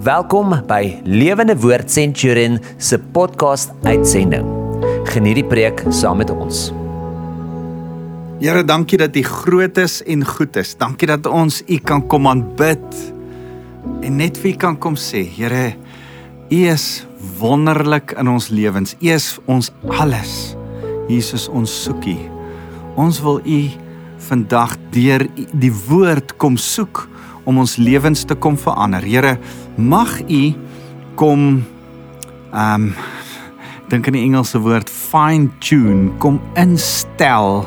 Welkom 0.00 0.54
by 0.64 1.02
Lewende 1.04 1.52
Woord 1.60 1.90
Centurion 1.92 2.54
se 2.80 2.96
podcast 3.12 3.74
uitsending. 3.84 4.46
Geniet 5.12 5.36
die 5.36 5.44
preek 5.44 5.82
saam 5.92 6.22
met 6.22 6.30
ons. 6.32 6.70
Here, 8.40 8.62
dankie 8.64 8.96
dat 9.02 9.18
U 9.20 9.24
groot 9.28 9.76
is 9.82 9.98
en 10.08 10.24
goed 10.24 10.56
is. 10.56 10.72
Dankie 10.80 11.10
dat 11.10 11.28
ons 11.28 11.60
U 11.68 11.76
kan 11.84 12.00
kom 12.08 12.30
aanbid 12.32 12.96
en 14.00 14.16
net 14.16 14.40
vir 14.40 14.54
U 14.54 14.54
kan 14.64 14.80
kom 14.80 14.96
sê, 14.96 15.20
Here, 15.20 15.74
U 16.48 16.62
is 16.72 17.04
wonderlik 17.36 18.16
in 18.16 18.32
ons 18.32 18.48
lewens. 18.48 18.96
U 18.96 19.12
is 19.12 19.34
ons 19.44 19.68
alles. 20.00 20.54
Jesus, 21.12 21.44
ons 21.52 21.76
soek 21.84 22.08
U. 22.08 22.16
Ons 23.04 23.20
wil 23.20 23.44
U 23.44 23.60
vandag 24.32 24.78
deur 24.96 25.28
die 25.36 25.76
woord 25.92 26.38
kom 26.40 26.56
soek 26.56 27.09
om 27.50 27.58
ons 27.64 27.76
lewens 27.82 28.22
te 28.24 28.36
kom 28.38 28.58
verander. 28.58 29.04
Here, 29.04 29.36
mag 29.76 30.20
U 30.30 30.42
kom 31.20 31.64
ehm 32.54 32.90
um, 32.90 32.92
dink 33.90 34.06
aan 34.06 34.14
die 34.14 34.22
Engelse 34.22 34.60
woord 34.62 34.86
fine 34.86 35.48
tune, 35.58 36.12
kom 36.22 36.36
instel 36.54 37.64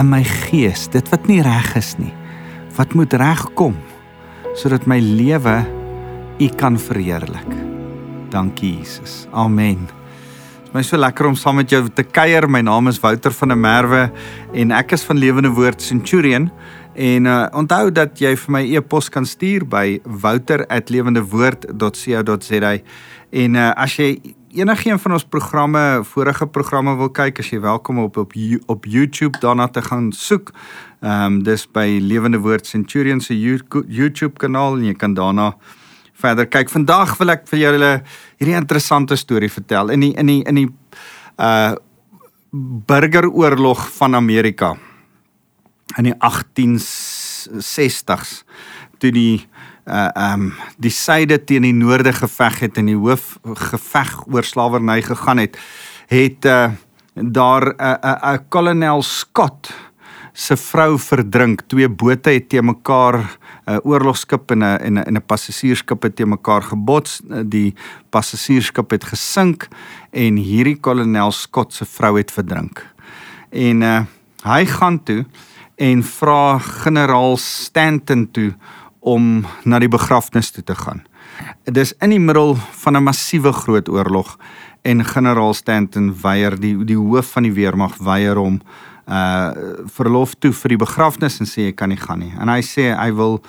in 0.00 0.08
my 0.08 0.22
gees 0.24 0.86
dit 0.94 1.10
wat 1.12 1.28
nie 1.28 1.42
reg 1.44 1.74
is 1.76 1.92
nie. 2.00 2.12
Wat 2.78 2.96
moet 2.96 3.12
regkom 3.20 3.76
sodat 4.56 4.88
my 4.88 4.96
lewe 5.00 5.60
U 6.40 6.48
kan 6.56 6.78
verheerlik. 6.80 7.52
Dankie 8.32 8.78
Jesus. 8.78 9.26
Amen. 9.36 9.84
My 10.72 10.80
so 10.80 10.96
lekker 10.96 11.28
om 11.28 11.36
saam 11.36 11.58
met 11.60 11.68
jou 11.68 11.82
te 11.92 12.02
kuier. 12.02 12.46
My 12.48 12.62
naam 12.64 12.88
is 12.88 13.00
Wouter 13.02 13.34
van 13.36 13.52
der 13.52 13.60
Merwe 13.60 14.06
en 14.56 14.72
ek 14.72 14.94
is 14.96 15.04
van 15.04 15.20
Lewende 15.20 15.52
Woord 15.52 15.84
Centurion. 15.84 16.48
En 16.94 17.24
uh, 17.24 17.46
onthou 17.56 17.92
dat 17.92 18.18
jy 18.20 18.36
vir 18.36 18.50
my 18.52 18.74
e-pos 18.76 19.08
kan 19.08 19.26
stuur 19.26 19.68
by 19.68 20.00
wouter@lewendewoord.co.za. 20.04 22.78
En 23.30 23.54
uh, 23.54 23.70
as 23.72 23.96
jy 23.96 24.20
enigiemand 24.52 25.00
van 25.00 25.12
ons 25.16 25.24
programme, 25.24 26.04
vorige 26.04 26.46
programme 26.46 26.96
wil 26.96 27.10
kyk, 27.10 27.38
as 27.40 27.50
jy 27.50 27.60
welkom 27.60 27.98
op 27.98 28.16
op 28.16 28.32
op 28.66 28.84
YouTube 28.84 29.38
daarna 29.40 29.68
te 29.68 29.82
gaan 29.82 30.12
soek. 30.12 30.50
Ehm 31.00 31.24
um, 31.24 31.42
dis 31.42 31.70
by 31.72 31.98
Lewende 32.00 32.38
Woord 32.38 32.66
Centurion 32.66 33.20
se 33.20 33.40
YouTube 33.40 34.36
kanaal 34.36 34.76
en 34.76 34.84
jy 34.84 34.94
kan 34.94 35.14
daarna 35.14 35.56
verder 36.12 36.46
kyk. 36.46 36.70
Vandag 36.70 37.18
wil 37.18 37.30
ek 37.30 37.48
vir 37.48 37.58
julle 37.58 38.02
hierdie 38.36 38.56
interessante 38.56 39.16
storie 39.16 39.50
vertel 39.50 39.90
in 39.90 40.00
die 40.00 40.12
in 40.12 40.26
die 40.26 40.44
in 40.44 40.54
die 40.54 40.68
uh 41.38 41.74
burgeroorlog 42.86 43.88
van 43.96 44.14
Amerika 44.14 44.76
in 45.96 46.04
die 46.04 46.18
1860s 46.18 48.44
toe 48.98 49.10
die 49.10 49.46
uh 49.82 50.14
um 50.14 50.52
die 50.78 50.94
syde 50.94 51.44
teen 51.44 51.62
die 51.66 51.74
noorde 51.74 52.12
geveg 52.14 52.60
het 52.62 52.78
en 52.78 52.86
die 52.86 52.98
hoof 52.98 53.38
geveg 53.42 54.26
oor 54.30 54.46
slawerny 54.46 55.02
gegaan 55.02 55.42
het 55.42 55.58
het 56.06 56.44
uh 56.44 56.70
daar 57.14 57.66
'n 57.66 57.74
uh, 57.80 57.92
'n 57.92 58.06
uh, 58.06 58.32
uh, 58.32 58.38
kolonel 58.48 59.02
Scott 59.02 59.74
se 60.32 60.56
vrou 60.56 60.98
verdrink. 60.98 61.60
Twee 61.68 61.88
bote 61.88 62.30
het 62.30 62.48
te 62.48 62.62
mekaar 62.62 63.18
'n 63.18 63.72
uh, 63.72 63.78
oorlogskip 63.82 64.50
en 64.50 64.58
'n 64.58 64.78
en 64.80 64.94
'n 64.94 65.16
'n 65.16 65.26
passasiersskip 65.26 66.02
het 66.02 66.16
te 66.16 66.26
mekaar 66.26 66.62
gebots. 66.62 67.20
Die 67.44 67.74
passasiersskip 68.10 68.90
het 68.90 69.04
gesink 69.04 69.68
en 70.10 70.36
hierdie 70.36 70.80
kolonel 70.80 71.32
Scott 71.32 71.74
se 71.74 71.84
vrou 71.84 72.16
het 72.16 72.30
verdrink. 72.30 72.86
En 73.50 73.82
uh 73.82 74.00
hy 74.42 74.66
gaan 74.66 75.02
toe 75.02 75.24
en 75.82 76.02
vra 76.06 76.58
generaal 76.58 77.36
Stanton 77.36 78.28
toe 78.30 78.52
om 79.00 79.42
na 79.66 79.80
die 79.82 79.90
begrafnis 79.90 80.52
toe 80.54 80.62
te 80.64 80.76
gaan. 80.78 81.02
Dit 81.66 81.76
is 81.76 81.94
in 81.98 82.12
die 82.14 82.22
middel 82.22 82.54
van 82.84 82.96
'n 82.96 83.02
massiewe 83.02 83.52
groot 83.52 83.88
oorlog 83.88 84.38
en 84.82 85.04
generaal 85.04 85.54
Stanton 85.54 86.14
weier 86.22 86.60
die 86.60 86.84
die 86.84 86.96
hoof 86.96 87.32
van 87.32 87.42
die 87.42 87.52
weermag 87.52 87.96
weier 87.98 88.36
hom 88.36 88.60
uh 89.06 89.50
verlof 89.86 90.34
toe 90.38 90.52
vir 90.52 90.68
die 90.68 90.82
begrafnis 90.84 91.40
en 91.40 91.46
sê 91.46 91.66
hy 91.66 91.72
kan 91.72 91.88
nie 91.88 91.98
gaan 91.98 92.18
nie. 92.18 92.32
En 92.40 92.48
hy 92.48 92.60
sê 92.62 92.94
hy 92.94 93.10
wil 93.12 93.40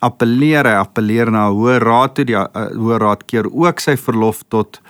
appeleer, 0.00 0.66
hy 0.66 0.76
appeleer 0.80 1.30
na 1.30 1.48
hoë 1.48 1.78
raad 1.78 2.14
toe, 2.14 2.24
die 2.24 2.36
uh, 2.36 2.46
hoë 2.76 2.98
raad 2.98 3.24
keer 3.26 3.46
ook 3.52 3.80
sy 3.80 3.96
verlof 3.96 4.42
tot 4.48 4.80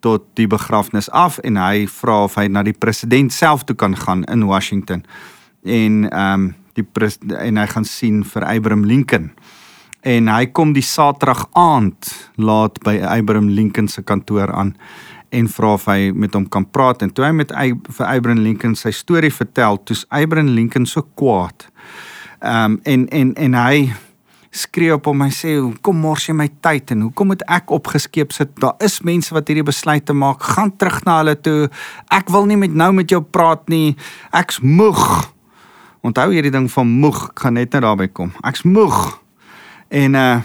tot 0.00 0.22
die 0.34 0.46
begrafnis 0.46 1.10
af 1.10 1.38
en 1.38 1.56
hy 1.56 1.86
vra 1.86 2.24
of 2.24 2.34
hy 2.34 2.48
na 2.48 2.62
die 2.62 2.74
president 2.74 3.32
self 3.32 3.62
toe 3.64 3.76
kan 3.76 3.96
gaan 3.96 4.24
in 4.24 4.46
Washington. 4.46 5.04
En 5.62 6.04
ehm 6.10 6.32
um, 6.32 6.54
die 6.72 6.86
en 7.36 7.58
hy 7.60 7.66
gaan 7.68 7.84
sien 7.84 8.22
vir 8.24 8.44
Abraham 8.48 8.84
Lincoln. 8.88 9.32
En 10.02 10.28
hy 10.28 10.46
kom 10.46 10.72
die 10.72 10.82
Saterdag 10.82 11.44
aand 11.52 12.08
laat 12.40 12.80
by 12.82 12.96
Abraham 13.04 13.50
Lincoln 13.52 13.88
se 13.88 14.02
kantoor 14.02 14.52
aan 14.52 14.72
en 15.32 15.48
vra 15.48 15.72
of 15.76 15.84
hy 15.88 16.10
met 16.12 16.34
hom 16.36 16.44
kan 16.52 16.64
praat 16.68 17.02
en 17.04 17.12
toe 17.12 17.24
hy 17.24 17.32
met 17.36 17.52
vir 17.52 18.06
Abraham 18.06 18.42
Lincoln 18.44 18.74
sy 18.76 18.92
storie 18.92 19.32
vertel, 19.32 19.78
toe's 19.84 20.04
Abraham 20.10 20.52
Lincoln 20.56 20.86
so 20.86 21.06
kwaad. 21.16 21.68
Ehm 22.40 22.72
um, 22.72 22.80
en 22.84 23.06
en 23.08 23.34
en 23.34 23.54
hy 23.54 23.92
skree 24.52 24.92
op 24.92 25.06
hom 25.08 25.22
en 25.24 25.32
sê 25.32 25.54
hoekom 25.56 26.02
mors 26.04 26.26
jy 26.28 26.34
my 26.36 26.48
tyd 26.64 26.92
en 26.92 27.06
hoekom 27.06 27.30
moet 27.32 27.44
ek 27.48 27.72
opgeskeep 27.72 28.34
sit? 28.36 28.52
Daar 28.60 28.76
is 28.84 29.00
mense 29.06 29.32
wat 29.32 29.48
hierdie 29.48 29.64
besluit 29.64 30.04
te 30.04 30.12
maak. 30.12 30.42
Gaan 30.56 30.74
terug 30.76 31.00
na 31.08 31.22
hulle 31.22 31.36
toe. 31.40 31.70
Ek 32.12 32.28
wil 32.32 32.50
nie 32.50 32.58
met 32.60 32.74
nou 32.76 32.90
met 32.92 33.08
jou 33.08 33.22
praat 33.22 33.64
nie. 33.72 33.94
Ek's 34.36 34.60
moeg. 34.60 35.32
Onthou 36.02 36.32
hierdie 36.32 36.50
ding 36.50 36.66
van 36.66 36.88
moeg, 36.98 37.18
ek 37.30 37.44
gaan 37.44 37.54
net 37.54 37.74
nou 37.76 37.82
daarby 37.84 38.08
kom. 38.10 38.32
Ek's 38.42 38.64
moeg. 38.66 38.98
En 39.94 40.18
uh 40.18 40.40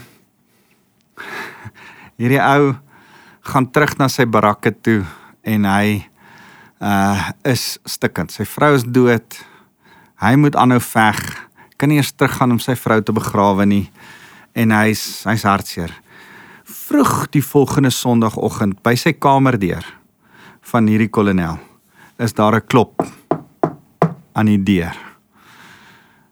hierdie 2.18 2.40
ou 2.42 2.72
gaan 3.50 3.66
terug 3.70 3.96
na 3.98 4.08
sy 4.10 4.26
barakke 4.26 4.70
toe 4.74 5.00
en 5.46 5.66
hy 5.66 5.98
uh 6.78 7.30
is 7.42 7.78
stikkend. 7.86 8.30
Sy 8.30 8.46
vrou 8.46 8.76
is 8.76 8.86
dood. 8.86 9.38
Hy 10.22 10.34
moet 10.38 10.58
aanhou 10.58 10.78
veg. 10.82 11.18
Kan 11.78 11.90
nie 11.90 11.98
eers 11.98 12.14
teruggaan 12.14 12.54
om 12.54 12.62
sy 12.62 12.78
vrou 12.78 13.00
te 13.02 13.14
begrawe 13.14 13.66
nie. 13.66 13.88
En 14.54 14.74
hy's 14.74 15.24
hy's 15.26 15.46
hartseer. 15.46 15.90
Vroeg 16.62 17.32
die 17.34 17.42
volgende 17.42 17.90
Sondagoggend 17.90 18.78
by 18.86 18.94
sy 18.94 19.16
kamerdeur 19.18 19.86
van 20.70 20.86
hierdie 20.86 21.10
kolonel 21.10 21.58
is 22.18 22.34
daar 22.34 22.54
'n 22.54 22.66
klop 22.66 23.02
aan 24.34 24.46
die 24.46 24.62
deur. 24.62 25.07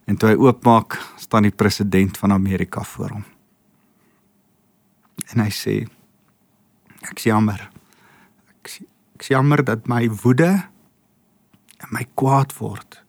En 0.06 0.16
toe 0.16 0.30
hy 0.30 0.36
oopmaak, 0.38 0.98
staan 1.18 1.48
die 1.48 1.54
president 1.54 2.18
van 2.18 2.32
Amerika 2.32 2.82
voor 2.82 3.16
hom. 3.16 3.24
En 5.34 5.42
hy 5.42 5.50
sê: 5.50 5.86
"Ek 7.10 7.18
jammer. 7.18 7.70
Ek 8.48 8.80
ek 9.16 9.22
jammer 9.32 9.64
dat 9.64 9.88
my 9.88 10.08
woede 10.22 10.68
en 11.78 11.88
my 11.90 12.04
kwaad 12.14 12.52
word 12.58 13.02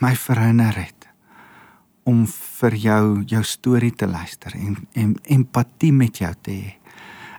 my 0.00 0.14
verhinder 0.16 0.76
het 0.76 1.06
om 2.06 2.24
vir 2.28 2.76
jou 2.78 3.22
jou 3.26 3.42
storie 3.44 3.92
te 3.92 4.06
luister 4.06 4.54
en 4.54 4.76
en 4.94 5.16
empatie 5.24 5.92
met 5.92 6.20
jou 6.22 6.32
te 6.42 6.52
hê. 6.52 6.74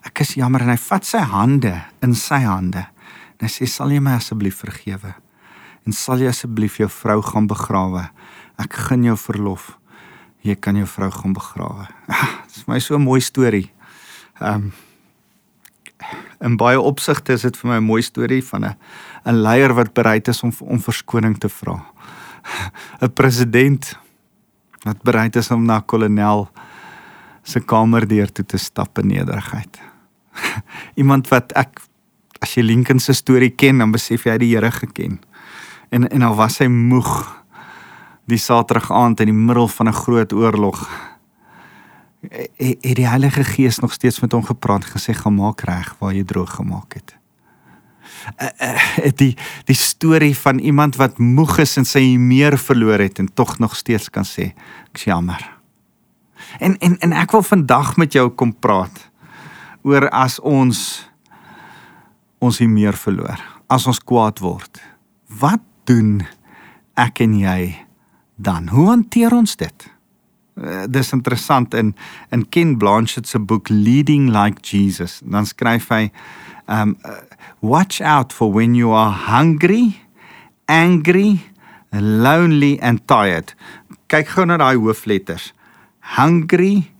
Ek 0.08 0.22
is 0.25 0.36
jammer 0.40 0.66
en 0.66 0.74
hy 0.74 0.80
vat 0.81 1.06
sy 1.06 1.22
hande 1.24 1.74
in 2.04 2.16
sy 2.16 2.42
hande. 2.44 2.88
En 3.38 3.48
hy 3.48 3.52
sê: 3.52 3.68
"Sal 3.68 3.92
jy 3.92 4.00
my 4.00 4.18
asseblief 4.18 4.64
vergewe? 4.64 5.14
En 5.88 5.96
sal 5.96 6.20
jy 6.20 6.28
asseblief 6.28 6.81
jou 6.81 6.90
vrou 6.92 7.22
gaan 7.24 7.48
begrawe?" 7.48 8.09
Ek 8.58 8.74
gun 8.90 9.06
jou 9.06 9.16
verlof. 9.18 9.78
Jy 10.46 10.56
kan 10.59 10.75
jou 10.75 10.88
vrou 10.90 11.12
gaan 11.12 11.34
begrawe. 11.34 11.88
Ah, 12.08 12.42
dit 12.48 12.56
is 12.56 12.68
my 12.68 12.80
so 12.80 12.96
'n 12.96 13.06
mooi 13.06 13.22
storie. 13.22 13.72
Ehm 14.42 14.53
um, 14.53 14.74
in 16.40 16.58
baie 16.58 16.80
opsigte 16.80 17.34
is 17.34 17.42
dit 17.42 17.58
vir 17.58 17.70
my 17.70 17.78
'n 17.78 17.84
mooi 17.84 18.02
storie 18.02 18.44
van 18.44 18.66
'n 18.66 18.75
'n 19.25 19.42
leier 19.42 19.74
wat 19.74 19.94
bereid 19.94 20.28
is 20.28 20.44
om 20.44 20.52
om 20.59 20.80
verskoning 20.80 21.38
te 21.38 21.50
vra. 21.50 21.86
'n 23.02 23.14
President 23.14 23.98
wat 24.84 25.02
bereid 25.04 25.36
is 25.36 25.52
om 25.52 25.66
na 25.66 25.80
kolonel 25.80 26.50
se 27.44 27.59
kamer 27.59 28.07
deur 28.07 28.31
toe 28.31 28.45
te 28.45 28.57
stap 28.57 28.98
in 29.00 29.07
nederigheid. 29.07 29.80
Iemand 31.01 31.28
wat 31.28 31.51
ek 31.51 31.81
as 32.42 32.54
jy 32.54 32.63
Lincoln 32.63 33.00
se 33.00 33.13
storie 33.13 33.50
ken, 33.50 33.78
dan 33.78 33.92
besef 33.92 34.25
jy 34.25 34.31
hy 34.31 34.38
die 34.38 34.56
Here 34.56 34.72
geken. 34.72 35.19
En 35.89 36.07
en 36.10 36.22
al 36.22 36.36
was 36.36 36.57
hy 36.57 36.68
moeg 36.68 37.12
die 38.28 38.38
Saterdag 38.38 38.92
aand 38.92 39.19
in 39.24 39.31
die 39.31 39.38
middel 39.38 39.68
van 39.68 39.88
'n 39.88 39.94
groot 39.94 40.34
oorlog 40.34 40.89
het 42.57 42.95
die 42.95 43.07
Heilige 43.07 43.44
Gees 43.44 43.80
nog 43.80 43.94
steeds 43.94 44.19
met 44.19 44.31
hom 44.31 44.44
gepraat 44.44 44.84
en 44.84 45.00
gesê 45.00 45.13
gemaak 45.13 45.62
reg 45.62 45.95
waar 46.00 46.13
jy 46.13 46.24
droog 46.24 46.54
gemaak 46.54 46.94
het. 46.94 47.16
Uh, 48.42 48.48
uh, 48.62 49.12
die 49.16 49.38
die 49.66 49.75
storie 49.75 50.38
van 50.38 50.60
iemand 50.60 50.95
wat 50.95 51.18
moeg 51.18 51.57
is 51.57 51.78
en 51.78 51.86
sy 51.86 52.18
meer 52.18 52.57
verloor 52.57 53.00
het 53.00 53.19
en 53.19 53.33
tog 53.33 53.57
nog 53.60 53.75
steeds 53.75 54.10
kan 54.10 54.25
sê 54.25 54.54
ek's 54.92 55.04
jammer. 55.07 55.44
En 56.60 56.78
en 56.78 56.98
en 56.98 57.13
ek 57.13 57.31
wil 57.31 57.44
vandag 57.44 57.95
met 57.98 58.13
jou 58.13 58.30
kom 58.30 58.54
praat 58.54 59.10
oor 59.83 60.10
as 60.10 60.40
ons 60.40 61.07
ons 62.40 62.57
hier 62.57 62.69
meer 62.69 62.94
verloor, 62.94 63.40
as 63.68 63.88
ons 63.88 64.00
kwaad 64.00 64.40
word. 64.40 64.81
Wat 65.40 65.62
doen 65.88 66.25
ek 67.00 67.22
en 67.24 67.38
jy 67.39 67.62
dan 68.38 68.69
hoe 68.74 68.89
hanteer 68.92 69.34
ons 69.34 69.56
dit? 69.57 69.88
Uh, 70.57 70.86
dis 70.89 71.13
interessant 71.13 71.74
in 71.78 71.94
in 72.34 72.45
Ken 72.50 72.78
Blanchett 72.78 73.28
se 73.28 73.39
boek 73.39 73.69
Leading 73.69 74.30
Like 74.34 74.62
Jesus. 74.62 75.19
Dan 75.25 75.45
skryf 75.45 75.89
hy 75.94 76.10
um 76.68 76.98
uh, 77.06 77.22
watch 77.62 78.01
out 78.01 78.34
for 78.34 78.51
when 78.51 78.75
you 78.75 78.92
are 78.92 79.12
hungry, 79.12 80.01
angry, 80.68 81.42
lonely 81.94 82.80
and 82.81 83.06
tired. 83.07 83.54
Kyk 84.10 84.33
gou 84.36 84.45
na 84.45 84.57
daai 84.57 84.75
hoofletters. 84.78 85.51
Hungry, 86.18 86.92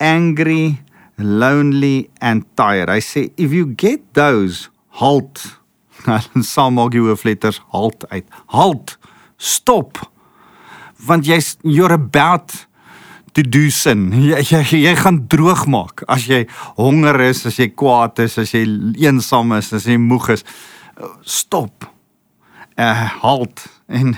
angry, 0.00 0.80
lonely 1.18 2.10
and 2.20 2.44
tired. 2.56 2.90
Hy 2.92 3.00
sê 3.00 3.30
if 3.36 3.52
you 3.52 3.66
get 3.66 4.02
those, 4.14 4.68
halt. 5.00 5.58
Dan 6.04 6.44
sal 6.44 6.72
maak 6.74 6.94
jy 6.94 7.04
hoofletters 7.06 7.60
halt 7.74 8.06
uit. 8.10 8.26
Halt. 8.52 8.96
Stop. 9.36 10.00
Want 11.06 11.26
jy's 11.26 11.56
you're 11.62 11.92
about 11.92 12.66
to 13.36 13.42
do 13.42 13.68
sin. 13.70 14.08
Jy, 14.16 14.40
jy 14.48 14.80
jy 14.86 14.94
gaan 14.96 15.22
droog 15.28 15.66
maak 15.68 16.04
as 16.08 16.24
jy 16.30 16.44
honger 16.78 17.20
is, 17.28 17.44
as 17.48 17.58
jy 17.60 17.68
kwaad 17.76 18.22
is, 18.24 18.38
as 18.40 18.54
jy 18.54 18.64
eensaam 19.04 19.52
is, 19.58 19.72
as 19.76 19.88
jy 19.88 19.98
moeg 20.00 20.30
is. 20.38 20.46
Stop. 21.28 21.88
Uh 22.80 23.08
halt 23.22 23.66
en 23.88 24.16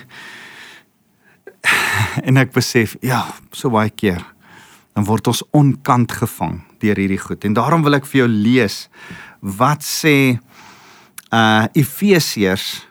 en 2.29 2.41
ek 2.41 2.55
besef 2.55 2.95
ja, 3.05 3.25
so 3.53 3.71
baie 3.75 3.91
keer 3.91 4.23
dan 4.99 5.07
word 5.07 5.29
ons 5.31 5.45
onkant 5.55 6.11
gevang 6.11 6.57
deur 6.83 6.99
hierdie 6.99 7.21
goed. 7.23 7.45
En 7.47 7.55
daarom 7.55 7.85
wil 7.87 7.99
ek 7.99 8.07
vir 8.11 8.25
jou 8.25 8.31
lees 8.31 8.87
wat 9.39 9.85
sê 9.87 10.39
uh 11.33 11.67
Efesiërs 11.73 12.89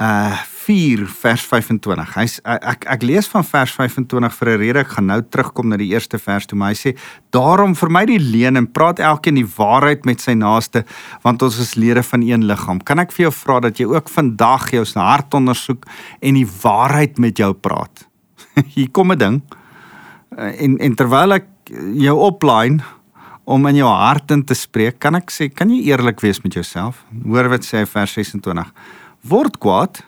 uh 0.00 0.36
4 0.68 1.06
vers 1.08 1.42
25. 1.48 2.10
Hy's 2.18 2.34
ek 2.44 2.82
ek 2.92 3.04
lees 3.08 3.28
van 3.32 3.44
vers 3.46 3.72
25 3.72 4.34
vir 4.36 4.48
'n 4.52 4.58
rede. 4.60 4.80
Ek 4.84 4.92
gaan 4.96 5.06
nou 5.08 5.20
terugkom 5.22 5.68
na 5.68 5.78
die 5.80 5.88
eerste 5.94 6.18
vers 6.18 6.46
toe, 6.46 6.58
maar 6.58 6.74
hy 6.74 6.76
sê: 6.76 6.96
"Daarom 7.32 7.74
vermy 7.74 8.04
die 8.04 8.20
leuen 8.20 8.56
en 8.56 8.68
praat 8.70 8.98
elkeen 8.98 9.40
die 9.40 9.48
waarheid 9.56 10.04
met 10.04 10.20
sy 10.20 10.34
naaste, 10.34 10.84
want 11.22 11.42
ons 11.42 11.58
is 11.58 11.74
lede 11.74 12.02
van 12.02 12.22
een 12.22 12.44
liggaam." 12.44 12.84
Kan 12.84 12.98
ek 12.98 13.12
vir 13.12 13.30
jou 13.30 13.32
vra 13.32 13.60
dat 13.60 13.78
jy 13.78 13.86
ook 13.86 14.08
vandag 14.08 14.70
jou 14.70 14.84
hart 14.94 15.34
ondersoek 15.34 15.86
en 16.20 16.34
die 16.34 16.48
waarheid 16.62 17.18
met 17.18 17.38
jou 17.38 17.54
praat? 17.54 18.06
Hier 18.74 18.90
kom 18.90 19.12
'n 19.12 19.18
ding. 19.18 19.42
En 20.36 20.78
en 20.78 20.94
terwyl 20.94 21.32
ek 21.32 21.46
jou 21.94 22.16
opline 22.16 22.84
om 23.48 23.66
in 23.70 23.80
jou 23.80 23.88
hart 23.88 24.34
in 24.34 24.42
te 24.44 24.56
spreek, 24.56 24.98
kan 25.00 25.16
ek 25.16 25.32
sê, 25.32 25.48
kan 25.48 25.70
jy 25.72 25.88
eerlik 25.88 26.20
wees 26.20 26.42
met 26.44 26.58
jouself? 26.58 27.00
Hoor 27.24 27.48
wat 27.48 27.64
sê 27.64 27.86
vers 27.88 28.12
26. 28.18 28.72
Word 29.28 29.56
kwaad 29.62 30.02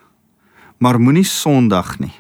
maar 0.81 1.01
moenie 1.01 1.27
sondig 1.29 1.97
nie. 2.01 2.13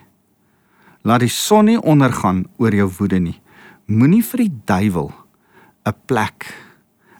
Laat 1.04 1.24
die 1.24 1.32
son 1.32 1.68
nie 1.70 1.78
ondergaan 1.80 2.44
oor 2.60 2.74
jou 2.76 2.88
woede 2.98 3.20
nie. 3.20 3.38
Moenie 3.88 4.22
vir 4.24 4.44
die 4.44 4.52
duiwel 4.68 5.12
'n 5.86 5.94
plek, 6.06 6.46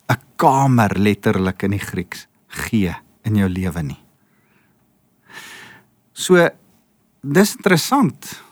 'n 0.09 0.21
kamer 0.37 0.93
letterlik 0.99 1.63
in 1.63 1.71
die 1.71 1.87
Grieks 1.91 2.27
gee 2.49 2.95
in 3.25 3.37
jou 3.37 3.49
lewe 3.49 3.83
nie. 3.83 4.01
So 6.13 6.49
dis 7.23 7.57
interessant 7.57 8.43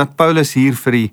dat 0.00 0.16
Paulus 0.18 0.54
hier 0.56 0.76
vir 0.86 0.96
die 0.96 1.08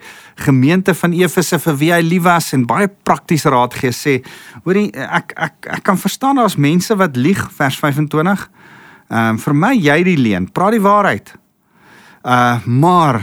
gemeente 0.47 0.95
van 0.97 1.13
Efese 1.13 1.59
vir 1.59 1.77
wie 1.81 1.91
hy 1.93 2.01
lief 2.05 2.23
was 2.25 2.53
en 2.55 2.65
baie 2.69 2.87
praktiese 2.87 3.51
raad 3.53 3.75
gee 3.77 3.93
sê, 3.95 4.19
hoorie 4.65 4.89
ek 4.95 5.35
ek 5.35 5.69
ek 5.77 5.83
kan 5.87 5.99
verstaan 5.99 6.39
daar's 6.39 6.57
mense 6.57 6.95
wat 6.97 7.19
lieg 7.19 7.43
vers 7.59 7.77
25 7.83 8.47
Ehm 9.07 9.37
um, 9.37 9.37
vir 9.39 9.55
my 9.55 9.71
jy 9.71 10.01
die 10.03 10.17
leen, 10.19 10.49
praat 10.51 10.75
die 10.75 10.83
waarheid. 10.83 11.31
Uh 12.27 12.59
maar 12.65 13.21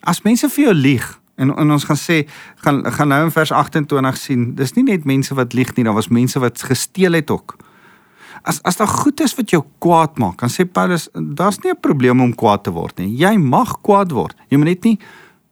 as 0.00 0.22
mense 0.24 0.48
vir 0.48 0.70
jou 0.70 0.74
lieg 0.74 1.08
en, 1.36 1.52
en 1.52 1.74
ons 1.76 1.84
gaan 1.84 1.98
sê 2.00 2.22
gaan 2.64 2.80
gaan 2.88 3.12
nou 3.12 3.18
in 3.26 3.34
vers 3.34 3.52
28 3.52 4.16
sien, 4.16 4.46
dis 4.56 4.72
nie 4.78 4.86
net 4.88 5.04
mense 5.04 5.36
wat 5.36 5.52
lieg 5.52 5.74
nie, 5.76 5.84
daar 5.84 5.98
was 5.98 6.08
mense 6.08 6.40
wat 6.40 6.62
gesteel 6.64 7.18
het 7.18 7.30
ook. 7.30 7.58
As 8.42 8.62
as 8.62 8.76
daar 8.76 8.88
goed 8.88 9.20
is 9.20 9.34
wat 9.36 9.50
jou 9.50 9.64
kwaad 9.78 10.18
maak, 10.18 10.40
dan 10.40 10.52
sê 10.52 10.64
Paulus, 10.64 11.08
daar's 11.12 11.58
nie 11.62 11.72
'n 11.72 11.80
probleem 11.80 12.20
om 12.20 12.34
kwaad 12.34 12.64
te 12.64 12.70
word 12.70 12.98
nie. 12.98 13.16
Jy 13.16 13.36
mag 13.36 13.80
kwaad 13.82 14.10
word. 14.10 14.36
Jy 14.48 14.56
moet 14.56 14.66
net 14.66 14.84
nie 14.84 14.98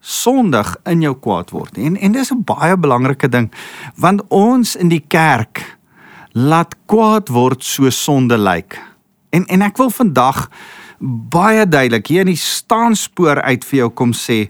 sondig 0.00 0.76
in 0.87 1.00
jou 1.00 1.14
kwaad 1.14 1.50
word 1.50 1.76
nie. 1.76 1.87
En 1.87 1.96
en 1.96 2.12
dis 2.12 2.32
'n 2.32 2.44
baie 2.44 2.76
belangrike 2.76 3.29
ding 3.29 3.52
want 3.96 4.23
ons 4.29 4.76
in 4.76 4.88
die 4.88 5.05
kerk 5.08 5.79
laat 6.32 6.75
kwaad 6.87 7.29
word 7.29 7.64
so 7.64 7.90
sonde 7.90 8.38
lyk. 8.38 8.55
Like. 8.55 8.79
En 9.31 9.46
en 9.46 9.62
ek 9.62 9.76
wil 9.76 9.90
vandag 9.90 10.49
baie 11.31 11.69
duidelik 11.69 12.06
hier 12.06 12.20
in 12.20 12.32
die 12.32 12.37
staanspoor 12.37 13.43
uit 13.43 13.64
vir 13.64 13.79
jou 13.79 13.90
kom 13.90 14.12
sê 14.12 14.49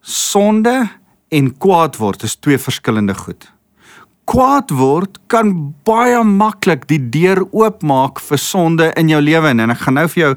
sonde 0.00 0.88
en 1.28 1.58
kwaad 1.58 1.96
word 1.96 2.22
is 2.22 2.36
twee 2.36 2.58
verskillende 2.58 3.14
goed. 3.14 3.53
Kwaad 4.24 4.72
word 4.72 5.18
kan 5.28 5.52
baie 5.84 6.22
maklik 6.24 6.86
die 6.88 7.00
deur 7.12 7.42
oopmaak 7.52 8.22
vir 8.24 8.40
sonde 8.40 8.92
in 8.96 9.10
jou 9.12 9.20
lewe 9.20 9.52
en 9.52 9.70
ek 9.74 9.84
gaan 9.84 9.98
nou 10.00 10.06
vir 10.08 10.22
jou 10.22 10.32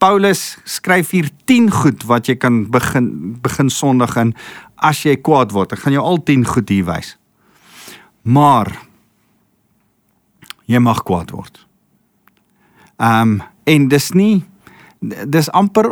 Paulus 0.00 0.56
skryf 0.68 1.12
hier 1.16 1.28
10 1.48 1.70
goed 1.72 2.04
wat 2.08 2.28
jy 2.28 2.36
kan 2.40 2.64
begin 2.72 3.36
begin 3.44 3.70
sondig 3.72 4.16
in 4.20 4.34
as 4.76 5.00
jy 5.04 5.16
kwaad 5.16 5.54
word. 5.56 5.72
Ek 5.72 5.84
gaan 5.84 5.96
jou 5.96 6.04
al 6.04 6.20
10 6.20 6.44
goed 6.52 6.72
hier 6.72 6.84
wys. 6.88 7.14
Maar 8.22 8.72
jy 10.68 10.80
mag 10.82 11.00
kwaad 11.06 11.32
word. 11.36 11.62
Ehm 13.00 13.36
um, 13.36 13.42
en 13.66 13.88
dis 13.90 14.12
nie 14.14 14.44
dis 15.02 15.48
amper 15.50 15.88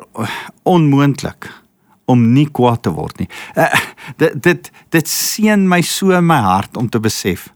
onmoontlik 0.62 1.49
om 2.11 2.33
nie 2.33 2.47
kwaad 2.53 2.83
te 2.83 2.93
word 2.95 3.19
nie. 3.23 3.29
Uh, 3.56 3.71
dit 4.21 4.39
dit 4.43 4.71
dit 4.95 5.09
seën 5.09 5.69
my 5.69 5.81
so 5.83 6.15
in 6.17 6.27
my 6.27 6.41
hart 6.45 6.77
om 6.77 6.89
te 6.89 7.01
besef 7.01 7.49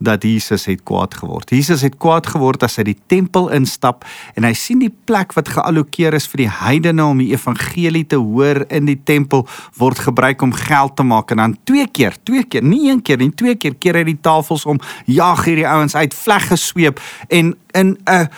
dat 0.00 0.22
Jesus 0.24 0.64
het 0.64 0.80
kwaad 0.82 1.14
geword. 1.14 1.50
Jesus 1.50 1.82
het 1.84 1.98
kwaad 2.00 2.26
geword 2.32 2.62
as 2.64 2.78
hy 2.80 2.86
die 2.88 2.96
tempel 3.12 3.50
instap 3.52 4.06
en 4.32 4.46
hy 4.48 4.54
sien 4.56 4.80
die 4.80 4.92
plek 5.06 5.34
wat 5.36 5.50
geallokeer 5.52 6.16
is 6.16 6.28
vir 6.32 6.46
die 6.46 6.52
heidene 6.60 7.04
om 7.04 7.20
die 7.20 7.28
evangelie 7.34 8.06
te 8.08 8.16
hoor 8.16 8.62
in 8.72 8.88
die 8.88 8.96
tempel 8.96 9.44
word 9.76 10.00
gebruik 10.00 10.40
om 10.46 10.56
geld 10.56 10.96
te 10.96 11.04
maak 11.04 11.34
en 11.34 11.44
dan 11.44 11.56
twee 11.68 11.84
keer, 11.84 12.16
twee 12.24 12.46
keer, 12.48 12.64
nie 12.64 12.88
een 12.88 13.04
keer 13.04 13.20
nie, 13.20 13.28
twee 13.36 13.58
keer 13.60 13.76
keer 13.76 14.00
hy 14.00 14.06
die 14.08 14.20
tafels 14.24 14.64
om, 14.64 14.80
jaag 15.04 15.44
hierdie 15.44 15.68
ouens 15.68 15.96
uit, 15.98 16.16
vleg 16.16 16.48
gesweep 16.48 17.04
en 17.28 17.52
in 17.76 17.96
'n 18.08 18.28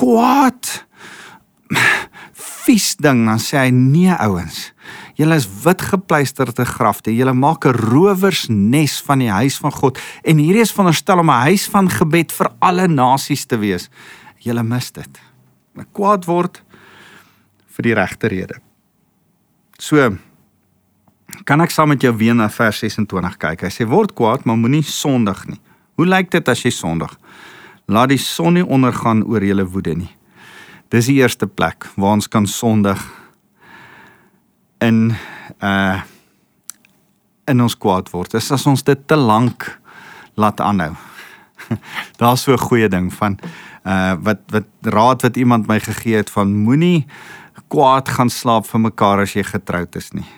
kwaad 0.00 0.86
vies 2.64 2.94
ding 2.96 3.26
dan 3.28 3.38
sê 3.38 3.66
hy 3.66 3.70
nee 3.70 4.14
ouens 4.24 4.72
julle 5.14 5.36
is 5.38 5.46
wit 5.64 5.82
gepleisterde 5.82 6.64
grafte. 6.64 7.14
Julle 7.14 7.32
maak 7.32 7.64
'n 7.66 7.72
rowersnes 7.72 9.00
van 9.06 9.18
die 9.18 9.30
huis 9.30 9.56
van 9.58 9.72
God. 9.72 9.98
En 10.22 10.38
hierdie 10.38 10.62
is 10.62 10.72
veronderstel 10.72 11.18
om 11.18 11.30
'n 11.30 11.46
huis 11.48 11.68
van 11.68 11.90
gebed 11.90 12.32
vir 12.32 12.50
alle 12.58 12.88
nasies 12.88 13.44
te 13.44 13.58
wees. 13.58 13.88
Julle 14.38 14.62
mis 14.62 14.90
dit. 14.92 15.20
Kwaad 15.92 16.24
word 16.24 16.62
vir 17.66 17.82
die 17.82 17.94
regte 17.94 18.28
rede. 18.28 18.54
So 19.78 20.16
kan 21.44 21.60
ek 21.60 21.70
saam 21.70 21.88
met 21.88 22.02
jou 22.02 22.12
weer 22.16 22.34
na 22.34 22.48
vers 22.48 22.78
26 22.78 23.36
kyk? 23.36 23.62
Hy 23.62 23.70
sê 23.70 23.86
word 23.88 24.14
kwaad 24.14 24.44
maar 24.44 24.56
moenie 24.56 24.82
sondig 24.82 25.46
nie. 25.46 25.60
Hoe 25.96 26.06
lyk 26.06 26.30
dit 26.30 26.48
as 26.48 26.62
jy 26.62 26.70
sondig? 26.70 27.18
Laat 27.86 28.08
die 28.08 28.18
son 28.18 28.54
nie 28.54 28.64
ondergaan 28.64 29.24
oor 29.26 29.44
julle 29.44 29.66
woede 29.66 29.94
nie. 29.94 30.10
Dis 30.88 31.06
die 31.06 31.20
eerste 31.20 31.46
plek 31.46 31.88
waar 31.96 32.12
ons 32.12 32.28
kan 32.28 32.46
sondig 32.46 33.00
in 34.84 35.14
uh 35.60 36.02
in 37.44 37.60
ons 37.60 37.74
kwaad 37.76 38.08
word. 38.08 38.32
Dis 38.32 38.46
as 38.56 38.64
ons 38.66 38.82
dit 38.82 39.00
te 39.06 39.16
lank 39.16 39.66
laat 40.40 40.62
aanhou. 40.64 40.94
Daar's 42.20 42.42
so 42.42 42.52
'n 42.52 42.66
goeie 42.68 42.88
ding 42.88 43.12
van 43.12 43.38
uh 43.84 44.14
wat 44.20 44.40
wat 44.48 44.68
raad 44.80 45.22
wat 45.22 45.36
iemand 45.36 45.66
my 45.66 45.80
gegee 45.80 46.16
het 46.16 46.30
van 46.30 46.54
moenie 46.54 47.06
kwaad 47.68 48.08
gaan 48.08 48.30
slaap 48.30 48.66
vir 48.66 48.80
mekaar 48.80 49.20
as 49.24 49.34
jy 49.34 49.42
getroud 49.42 49.96
is 49.96 50.12
nie. 50.12 50.28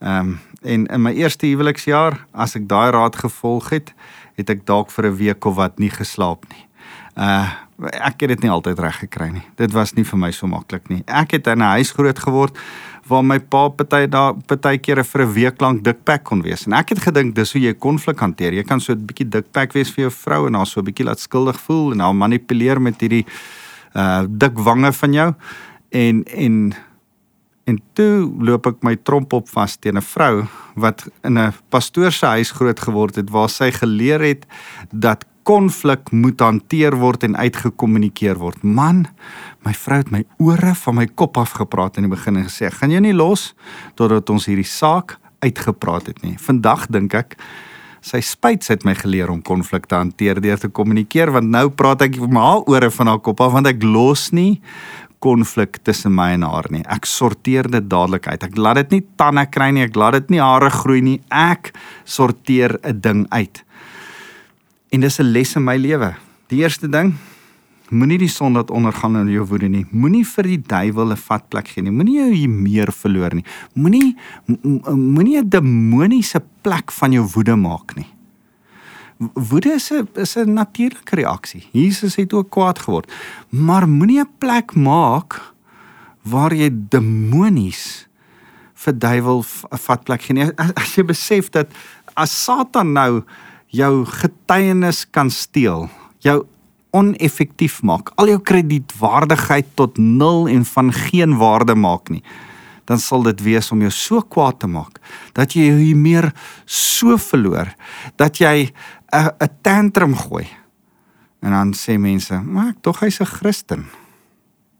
Ehm 0.00 0.18
um, 0.18 0.38
en 0.60 0.86
in 0.86 1.02
my 1.02 1.12
eerste 1.16 1.46
huweliksjaar 1.46 2.18
as 2.32 2.54
ek 2.56 2.66
daai 2.68 2.90
raad 2.92 3.16
gevolg 3.16 3.70
het, 3.72 3.94
het 4.36 4.50
ek 4.50 4.66
dalk 4.68 4.90
vir 4.90 5.06
'n 5.06 5.16
week 5.16 5.44
of 5.44 5.54
wat 5.56 5.78
nie 5.78 5.90
geslaap 5.90 6.44
nie. 6.48 6.66
Uh 7.16 7.48
ek 7.88 8.20
het 8.20 8.28
dit 8.34 8.44
nie 8.44 8.50
altyd 8.52 8.78
reg 8.78 8.98
gekry 9.04 9.30
nie. 9.32 9.42
Dit 9.56 9.72
was 9.72 9.94
nie 9.96 10.04
vir 10.04 10.18
my 10.20 10.30
so 10.36 10.46
maklik 10.50 10.88
nie. 10.92 11.02
Ek 11.06 11.32
het 11.32 11.46
in 11.46 11.58
'n 11.58 11.72
huis 11.78 11.92
groot 11.92 12.18
geword 12.18 12.58
waar 13.08 13.24
my 13.24 13.38
pa 13.38 13.68
party 13.68 14.06
daar 14.06 14.34
partykeere 14.34 15.04
vir 15.04 15.22
'n 15.22 15.32
week 15.32 15.60
lank 15.60 15.84
dikpak 15.84 16.24
kon 16.24 16.42
wees. 16.42 16.66
En 16.66 16.72
ek 16.72 16.88
het 16.90 16.98
gedink 16.98 17.34
dis 17.34 17.52
hoe 17.52 17.62
jy 17.62 17.74
konflik 17.74 18.18
hanteer. 18.18 18.52
Jy 18.52 18.62
kan 18.62 18.80
so 18.80 18.92
'n 18.92 19.06
bietjie 19.06 19.28
dikpak 19.28 19.72
wees 19.72 19.90
vir 19.90 20.08
jou 20.08 20.10
vrou 20.10 20.46
en 20.46 20.54
haar 20.54 20.66
so 20.66 20.80
'n 20.80 20.84
bietjie 20.84 21.04
laat 21.04 21.20
skuldig 21.20 21.60
voel 21.60 21.92
en 21.92 22.00
haar 22.00 22.14
manipuleer 22.14 22.80
met 22.80 23.00
hierdie 23.00 23.26
uh 23.94 24.24
dik 24.28 24.58
wange 24.58 24.92
van 24.92 25.12
jou. 25.12 25.34
En 25.90 26.24
en 26.24 26.74
en 27.64 27.80
toe 27.94 28.32
loop 28.38 28.66
ek 28.66 28.82
my 28.82 28.96
tromp 28.96 29.32
op 29.32 29.48
vas 29.48 29.76
teen 29.76 29.96
'n 29.96 30.02
vrou 30.02 30.46
wat 30.74 31.08
in 31.22 31.38
'n 31.38 31.52
pastoor 31.68 32.12
se 32.12 32.26
huis 32.26 32.50
groot 32.50 32.80
geword 32.80 33.16
het 33.16 33.30
waar 33.30 33.48
sy 33.48 33.70
geleer 33.70 34.20
het 34.20 34.46
dat 34.92 35.24
konflik 35.50 36.12
moet 36.14 36.40
hanteer 36.40 36.94
word 37.00 37.24
en 37.26 37.34
uitgekommunikeer 37.36 38.38
word. 38.38 38.62
Man, 38.62 39.06
my 39.66 39.72
vrou 39.74 39.98
het 39.98 40.12
my 40.14 40.22
ore 40.38 40.76
van 40.78 40.94
my 41.00 41.08
kop 41.18 41.40
af 41.42 41.56
gepraat 41.58 41.98
in 41.98 42.06
die 42.06 42.12
begin 42.12 42.36
en 42.36 42.46
gesê, 42.46 42.70
"Gaan 42.70 42.90
jy 42.90 43.00
nie 43.00 43.14
los 43.14 43.54
totdat 43.96 44.30
ons 44.30 44.46
hierdie 44.46 44.68
saak 44.68 45.18
uitgepraat 45.40 46.06
het 46.06 46.22
nie. 46.22 46.36
Vandag 46.38 46.86
dink 46.92 47.14
ek 47.14 47.36
sy 48.00 48.20
spyt 48.24 48.64
het 48.68 48.84
my 48.84 48.94
geleer 48.96 49.30
om 49.32 49.42
konflik 49.44 49.86
te 49.86 49.98
hanteer 49.98 50.40
deur 50.40 50.60
te 50.60 50.68
kommunikeer 50.68 51.32
want 51.34 51.50
nou 51.52 51.68
praat 51.68 52.06
ek 52.06 52.16
met 52.20 52.40
haar 52.40 52.64
ore 52.66 52.90
van 52.90 53.06
haar 53.06 53.20
kop 53.20 53.40
af 53.44 53.52
want 53.52 53.66
ek 53.66 53.82
los 53.84 54.30
nie 54.32 54.62
konflik 55.20 55.82
tussen 55.84 56.14
my 56.16 56.30
en 56.32 56.46
haar 56.48 56.66
nie. 56.72 56.80
Ek 56.88 57.04
sorteer 57.04 57.68
dit 57.68 57.90
dadelik 57.92 58.26
uit. 58.26 58.42
Ek 58.42 58.56
laat 58.56 58.76
dit 58.76 58.90
nie 58.96 59.02
tande 59.20 59.44
kry 59.52 59.68
nie, 59.70 59.84
ek 59.84 59.98
laat 60.00 60.16
dit 60.16 60.30
nie 60.30 60.40
hare 60.40 60.70
groei 60.72 61.02
nie. 61.04 61.18
Ek 61.28 61.74
sorteer 62.08 62.78
'n 62.82 63.00
ding 63.00 63.26
uit. 63.28 63.64
En 64.90 65.00
dis 65.00 65.18
'n 65.18 65.30
les 65.30 65.54
in 65.54 65.64
my 65.64 65.76
lewe. 65.76 66.14
Die 66.48 66.58
eerste 66.58 66.88
ding, 66.88 67.14
moenie 67.90 68.18
die 68.18 68.28
son 68.28 68.52
laat 68.52 68.70
ondergaan 68.70 69.16
in 69.16 69.28
jou 69.28 69.46
woede 69.46 69.68
nie. 69.68 69.86
Moenie 69.90 70.26
vir 70.26 70.42
die 70.42 70.62
duiwel 70.62 71.12
'n 71.12 71.16
vatplek 71.16 71.68
gee 71.68 71.82
nie. 71.82 71.90
Moenie 71.90 72.18
jou 72.18 72.32
hier 72.32 72.48
meer 72.48 72.92
verloor 72.92 73.34
nie. 73.34 73.44
Moenie 73.74 74.16
moenie 74.86 75.38
'n 75.38 75.48
demoniese 75.48 76.42
plek 76.62 76.92
van 76.92 77.12
jou 77.12 77.28
woede 77.34 77.56
maak 77.56 77.94
nie. 77.96 78.06
Woede 79.34 79.74
is 79.74 79.92
'n 79.92 80.08
is 80.14 80.36
'n 80.36 80.54
natuurlike 80.54 81.14
reaksie. 81.14 81.68
Jesus 81.72 82.16
het 82.16 82.32
ook 82.32 82.50
kwaad 82.50 82.78
geword. 82.78 83.12
Maar 83.50 83.88
moenie 83.88 84.20
'n 84.20 84.28
plek 84.38 84.74
maak 84.74 85.54
waar 86.22 86.54
jy 86.54 86.70
demonies 86.72 88.08
vir 88.74 88.98
duiwel 88.98 89.44
'n 89.70 89.78
vatplek 89.78 90.22
gee 90.22 90.34
nie. 90.34 90.52
As 90.74 90.94
jy 90.94 91.04
besef 91.04 91.50
dat 91.50 91.66
as 92.14 92.44
Satan 92.44 92.92
nou 92.92 93.22
jou 93.70 94.04
getuienis 94.04 95.04
kan 95.10 95.30
steel, 95.30 95.88
jou 96.18 96.44
oneffektief 96.90 97.82
maak, 97.86 98.10
al 98.18 98.32
jou 98.32 98.40
kredietwaardigheid 98.42 99.66
tot 99.78 99.98
nul 99.98 100.48
en 100.48 100.64
van 100.64 100.92
geen 100.92 101.36
waarde 101.38 101.74
maak 101.74 102.10
nie 102.10 102.24
dan 102.90 102.98
sal 102.98 103.22
dit 103.22 103.42
wees 103.46 103.70
om 103.70 103.82
jou 103.84 103.92
so 103.94 104.22
kwaad 104.34 104.58
te 104.58 104.66
maak 104.66 104.98
dat 105.36 105.54
jy 105.54 105.68
hier 105.78 105.98
meer 105.98 106.32
so 106.66 107.14
verloor 107.30 107.70
dat 108.18 108.40
jy 108.42 108.72
'n 109.12 109.30
'n 109.38 109.50
tantrum 109.62 110.14
gooi. 110.14 110.46
En 111.42 111.50
dan 111.50 111.72
sê 111.74 111.98
mense, 111.98 112.34
"Maar 112.40 112.68
ek 112.68 112.82
tog 112.82 113.00
hy's 113.00 113.20
'n 113.20 113.26
Christen." 113.26 113.86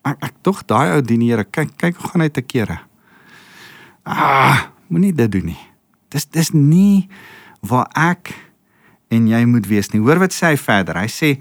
Ek 0.04 0.16
ek 0.22 0.34
tog 0.42 0.66
daai 0.66 0.94
ou 0.94 1.02
dien 1.02 1.20
Here. 1.20 1.44
Kyk, 1.44 1.76
kyk 1.76 1.96
hoe 1.96 2.10
gaan 2.10 2.20
hy 2.20 2.28
te 2.28 2.42
kere. 2.42 2.80
Ah, 4.04 4.66
moenie 4.88 5.12
dit 5.12 5.30
doen 5.32 5.44
nie. 5.44 5.68
Dis 6.08 6.24
dis 6.26 6.50
nie 6.50 7.08
waar 7.60 7.88
ek 7.94 8.49
en 9.10 9.26
jy 9.28 9.42
moet 9.44 9.66
wees 9.66 9.90
nie. 9.92 10.00
Hoor 10.00 10.22
wat 10.22 10.34
sê 10.34 10.52
hy 10.52 10.60
verder. 10.60 11.02
Hy 11.02 11.10
sê 11.10 11.34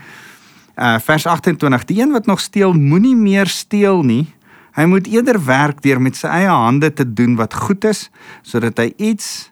uh 0.79 0.97
vers 1.03 1.25
28: 1.27 1.85
"Die 1.85 2.01
een 2.01 2.11
wat 2.15 2.25
nog 2.25 2.39
steel, 2.39 2.73
moenie 2.73 3.15
meer 3.15 3.47
steel 3.47 4.03
nie." 4.03 4.27
Hy 4.77 4.85
moet 4.85 5.07
eerder 5.07 5.45
werk 5.45 5.81
deur 5.81 6.01
met 6.01 6.15
sy 6.15 6.27
eie 6.27 6.49
hande 6.49 6.93
te 6.93 7.03
doen 7.03 7.35
wat 7.35 7.53
goed 7.53 7.83
is 7.83 8.09
sodat 8.47 8.77
hy 8.77 8.93
iets 8.97 9.51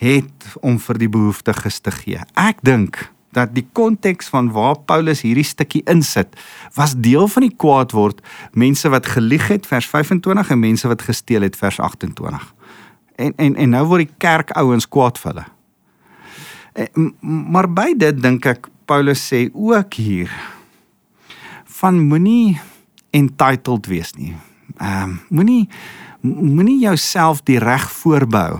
het 0.00 0.56
om 0.60 0.78
vir 0.80 0.98
die 0.98 1.08
behoeftiges 1.08 1.80
te 1.80 1.92
gee. 1.94 2.20
Ek 2.34 2.60
dink 2.66 2.98
dat 3.32 3.54
die 3.54 3.66
konteks 3.72 4.28
van 4.28 4.50
waar 4.50 4.76
Paulus 4.88 5.22
hierdie 5.22 5.46
stukkie 5.46 5.82
insit 5.88 6.34
was 6.74 6.96
deel 6.98 7.28
van 7.30 7.46
die 7.46 7.54
kwaad 7.54 7.94
word 7.94 8.20
mense 8.52 8.90
wat 8.90 9.06
gelieg 9.06 9.46
het 9.52 9.68
vers 9.70 9.86
25 9.86 10.50
en 10.50 10.60
mense 10.60 10.88
wat 10.90 11.06
gesteel 11.06 11.46
het 11.46 11.56
vers 11.56 11.78
28. 11.80 12.54
En 13.16 13.32
en 13.36 13.56
en 13.56 13.74
nou 13.76 13.86
word 13.86 14.08
die 14.08 14.16
kerk 14.18 14.50
ouens 14.58 14.88
kwaad 14.88 15.20
vir 15.20 15.32
hulle. 15.32 15.46
En, 16.80 17.14
maar 17.52 17.68
by 17.68 17.92
dit 17.98 18.22
dink 18.22 18.46
ek 18.48 18.68
Paulus 18.88 19.22
sê 19.32 19.48
ook 19.52 19.94
hier 20.00 20.32
van 21.80 22.00
moenie 22.00 22.58
entitled 23.16 23.86
wees 23.90 24.14
nie. 24.18 24.34
Ehm 24.78 25.02
um, 25.02 25.20
moenie 25.28 25.68
moenie 26.20 26.80
jouself 26.82 27.40
die 27.48 27.58
reg 27.58 27.86
voorbou 27.90 28.58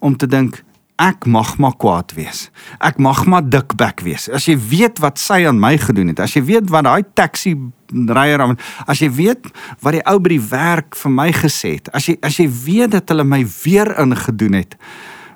om 0.00 0.16
te 0.16 0.26
dink 0.26 0.62
ek 0.96 1.26
mag 1.28 1.56
maar 1.60 1.74
kwaad 1.76 2.14
wees. 2.16 2.46
Ek 2.80 2.96
mag 3.02 3.26
maar 3.28 3.44
dikbek 3.44 4.00
wees. 4.04 4.30
As 4.32 4.46
jy 4.48 4.56
weet 4.56 5.00
wat 5.04 5.20
sy 5.20 5.42
aan 5.48 5.60
my 5.60 5.74
gedoen 5.80 6.14
het, 6.14 6.22
as 6.24 6.36
jy 6.36 6.42
weet 6.48 6.70
wat 6.72 6.86
daai 6.88 7.04
taxi 7.18 7.52
ryer 7.92 8.42
aan 8.42 8.56
as 8.88 9.02
jy 9.04 9.10
weet 9.12 9.50
wat 9.84 9.98
die 9.98 10.06
ou 10.08 10.16
by 10.22 10.32
die 10.32 10.46
werk 10.50 10.96
vir 10.96 11.12
my 11.12 11.28
gesê 11.36 11.76
het, 11.76 11.92
as 11.92 12.08
jy 12.08 12.16
as 12.24 12.40
jy 12.40 12.48
weet 12.48 12.96
dat 12.96 13.12
hulle 13.12 13.28
my 13.28 13.42
weer 13.60 13.92
ingedoen 14.00 14.56
het 14.62 14.78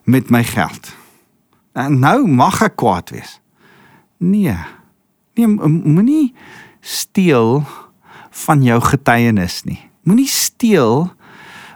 met 0.08 0.32
my 0.32 0.42
geld. 0.44 0.94
En 1.72 1.98
nou 2.02 2.26
mag 2.26 2.62
ek 2.62 2.76
kwaad 2.76 3.10
wees. 3.14 3.38
Nee. 4.18 4.56
Nee, 5.38 5.46
moenie 5.46 6.34
steel 6.80 7.62
van 8.46 8.62
jou 8.62 8.80
getuienis 8.80 9.62
nie. 9.64 9.80
Moenie 10.02 10.28
steel 10.28 11.10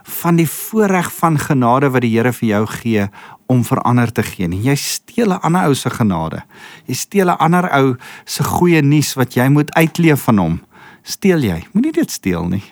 van 0.05 0.37
die 0.37 0.49
voorreg 0.49 1.09
van 1.13 1.39
genade 1.39 1.89
wat 1.89 2.03
die 2.05 2.13
Here 2.13 2.33
vir 2.33 2.47
jou 2.49 2.65
gee 2.77 3.07
om 3.49 3.63
verander 3.65 4.11
te 4.11 4.23
gee 4.23 4.47
nie. 4.47 4.61
Jy 4.61 4.75
steel 4.75 5.33
'n 5.33 5.41
ander 5.41 5.65
ou 5.65 5.73
se 5.75 5.89
genade. 5.89 6.43
Jy 6.85 6.95
steel 6.95 7.29
'n 7.29 7.37
ander 7.37 7.69
ou 7.73 7.95
se 8.25 8.43
goeie 8.43 8.81
nuus 8.81 9.13
wat 9.13 9.33
jy 9.33 9.47
moet 9.47 9.73
uitleef 9.73 10.21
van 10.21 10.37
hom. 10.37 10.61
Steel 11.03 11.39
jy? 11.39 11.65
Moenie 11.73 11.91
dit 11.91 12.11
steel 12.11 12.47
nie. 12.47 12.63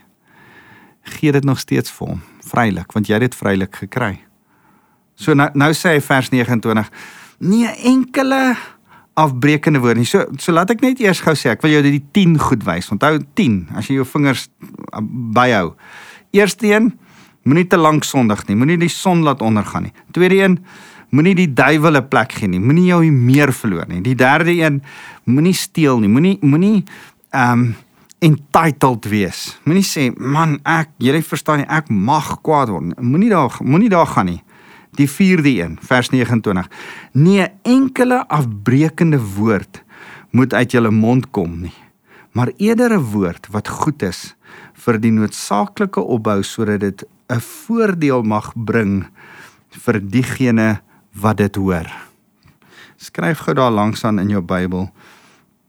Gee 1.04 1.32
dit 1.32 1.44
nog 1.44 1.60
steeds 1.60 1.92
vir 1.92 2.08
hom, 2.08 2.22
vrylik, 2.42 2.92
want 2.92 3.08
jy 3.08 3.14
het 3.14 3.22
dit 3.22 3.36
vrylik 3.36 3.76
gekry. 3.76 4.20
So 5.16 5.34
nou 5.34 5.50
nou 5.54 5.72
sê 5.74 5.96
hy 5.96 6.02
vers 6.02 6.30
29: 6.30 6.90
Nee 7.40 7.70
enkele 7.90 8.56
afbreekende 9.14 9.80
woord 9.80 9.98
nie. 9.98 10.06
So 10.10 10.26
so 10.38 10.52
laat 10.52 10.72
ek 10.74 10.82
net 10.82 11.00
eers 11.00 11.22
gou 11.22 11.36
sê, 11.38 11.54
ek 11.54 11.62
wil 11.62 11.72
jou 11.72 11.84
die 11.86 12.04
10 12.12 12.40
goed 12.40 12.64
wys. 12.66 12.90
Onthou 12.92 13.20
10 13.36 13.68
as 13.78 13.88
jy 13.88 13.96
jou 14.02 14.06
vingers 14.06 14.50
byhou. 15.34 15.76
Eerste 16.34 16.68
een, 16.68 16.94
Moenie 17.44 17.68
te 17.68 17.78
lank 17.78 18.06
sondig 18.08 18.46
nie. 18.48 18.56
Moenie 18.56 18.80
die 18.80 18.92
son 18.92 19.24
laat 19.26 19.42
ondergaan 19.44 19.90
nie. 19.90 19.94
Tweede 20.16 20.38
een, 20.40 20.58
moenie 21.12 21.36
die 21.36 21.50
duiwel 21.54 21.98
'n 22.00 22.08
plek 22.08 22.32
gee 22.32 22.48
nie. 22.48 22.60
Moenie 22.60 22.86
jou 22.86 23.12
meer 23.12 23.52
verloor 23.54 23.86
nie. 23.88 24.02
Die 24.02 24.16
derde 24.16 24.52
een, 24.52 24.82
moenie 25.26 25.54
steel 25.54 26.00
nie. 26.00 26.10
Moenie 26.10 26.38
moenie 26.42 26.84
ehm 27.32 27.52
um, 27.52 27.76
entitled 28.20 29.06
wees. 29.06 29.60
Moenie 29.66 29.84
sê, 29.84 30.18
"Man, 30.18 30.60
ek, 30.64 30.90
jy 30.98 31.22
verstaan 31.22 31.58
nie, 31.58 31.68
ek 31.68 31.90
mag 31.90 32.42
kwaad 32.42 32.70
word." 32.70 33.02
Moenie 33.02 33.30
daar 33.30 33.52
moenie 33.60 33.90
daar 33.90 34.08
gaan 34.08 34.26
nie. 34.26 34.43
Die 34.98 35.10
vierde 35.10 35.50
een, 35.50 35.78
vers 35.82 36.10
29. 36.10 36.68
Nee, 37.12 37.48
enkele 37.62 38.28
afbreekende 38.28 39.20
woord 39.20 39.84
moet 40.30 40.54
uit 40.54 40.72
julle 40.72 40.92
mond 40.92 41.30
kom 41.32 41.60
nie, 41.62 41.78
maar 42.32 42.52
eerder 42.58 42.94
'n 42.94 43.10
woord 43.14 43.48
wat 43.52 43.68
goed 43.68 44.02
is 44.02 44.36
vir 44.74 45.00
die 45.00 45.12
noodsaaklike 45.12 46.02
opbou 46.02 46.44
sodat 46.44 46.80
dit 46.80 47.04
'n 47.30 47.40
voordeel 47.40 48.24
mag 48.24 48.54
bring 48.56 49.06
vir 49.70 50.00
diegene 50.00 50.82
wat 51.14 51.38
dit 51.38 51.56
hoor. 51.56 51.88
Skryf 52.98 53.38
gou 53.46 53.54
daar 53.56 53.72
langs 53.72 54.04
aan 54.04 54.20
in 54.20 54.30
jou 54.30 54.42
Bybel 54.42 54.92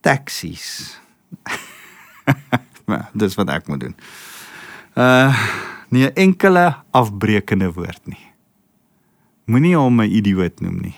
taxies. 0.00 1.00
Maar 2.86 3.08
dis 3.20 3.34
wat 3.34 3.48
ek 3.48 3.68
moet 3.68 3.80
doen. 3.80 3.96
Uh 4.94 5.32
nie 5.88 6.06
'n 6.06 6.14
enkele 6.14 6.74
afbreekende 6.90 7.72
woord 7.72 8.06
nie. 8.06 8.33
Moenie 9.44 9.76
hom 9.76 10.00
'n 10.00 10.08
idioot 10.08 10.60
noem 10.60 10.78
nie. 10.80 10.96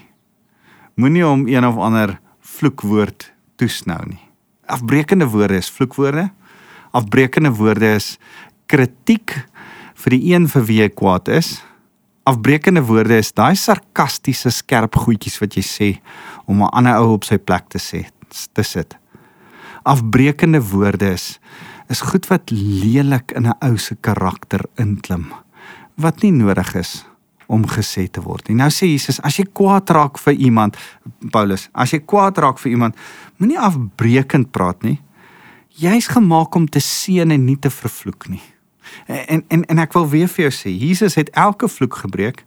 Moenie 0.95 1.25
hom 1.25 1.47
een 1.49 1.65
of 1.67 1.77
ander 1.77 2.21
vloekwoord 2.41 3.33
toesnou 3.57 4.07
nie. 4.07 4.23
Afbreekende 4.67 5.27
woorde 5.27 5.57
is 5.57 5.71
vloekwoorde. 5.71 6.31
Afbreekende 6.91 7.51
woorde 7.51 7.95
is 7.95 8.19
kritiek 8.67 9.35
vir 9.95 10.11
die 10.11 10.35
een 10.35 10.49
vir 10.49 10.65
wie 10.65 10.79
jy 10.81 10.89
kwaad 10.89 11.29
is. 11.29 11.65
Afbreekende 12.23 12.83
woorde 12.87 13.19
is 13.19 13.33
daai 13.33 13.57
sarkastiese 13.57 14.51
skerp 14.51 14.95
goedjies 14.95 15.41
wat 15.41 15.55
jy 15.55 15.63
sê 15.63 15.99
om 16.47 16.63
'n 16.63 16.71
ander 16.71 16.95
ou 17.03 17.15
op 17.15 17.25
sy 17.25 17.39
plek 17.39 17.69
te 17.69 17.79
sê, 17.79 18.07
te 18.53 18.63
sit. 18.63 18.97
Afbreekende 19.85 20.61
woorde 20.61 21.13
is 21.13 21.41
is 21.89 22.01
goed 22.01 22.27
wat 22.27 22.51
lelik 22.51 23.33
in 23.33 23.47
'n 23.47 23.59
ou 23.61 23.77
se 23.77 23.97
karakter 24.01 24.61
inklim 24.77 25.33
wat 25.97 26.23
nie 26.23 26.33
nodig 26.33 26.75
is 26.75 27.07
om 27.47 27.67
gesê 27.71 28.07
te 28.11 28.23
word 28.25 28.49
nie. 28.49 28.59
Nou 28.59 28.69
sê 28.73 28.89
Jesus, 28.91 29.21
as 29.25 29.39
jy 29.39 29.47
kwaad 29.55 29.91
raak 29.95 30.19
vir 30.23 30.39
iemand, 30.49 30.77
Paulus, 31.33 31.69
as 31.75 31.95
jy 31.95 32.03
kwaad 32.03 32.39
raak 32.43 32.59
vir 32.63 32.75
iemand, 32.75 32.99
moenie 33.39 33.61
afbreekend 33.61 34.51
praat 34.55 34.83
nie. 34.87 34.99
Jy's 35.77 36.09
gemaak 36.09 36.57
om 36.57 36.67
te 36.69 36.81
seën 36.81 37.31
en 37.31 37.45
nie 37.47 37.59
te 37.61 37.71
vervloek 37.71 38.31
nie. 38.33 38.43
En 39.07 39.43
en 39.53 39.65
en 39.71 39.83
ek 39.83 39.95
wil 39.99 40.09
weer 40.09 40.31
vir 40.31 40.47
jou 40.47 40.55
sê, 40.55 40.73
Jesus 40.73 41.19
het 41.19 41.31
elke 41.35 41.69
vloek 41.69 42.01
gebreek, 42.07 42.45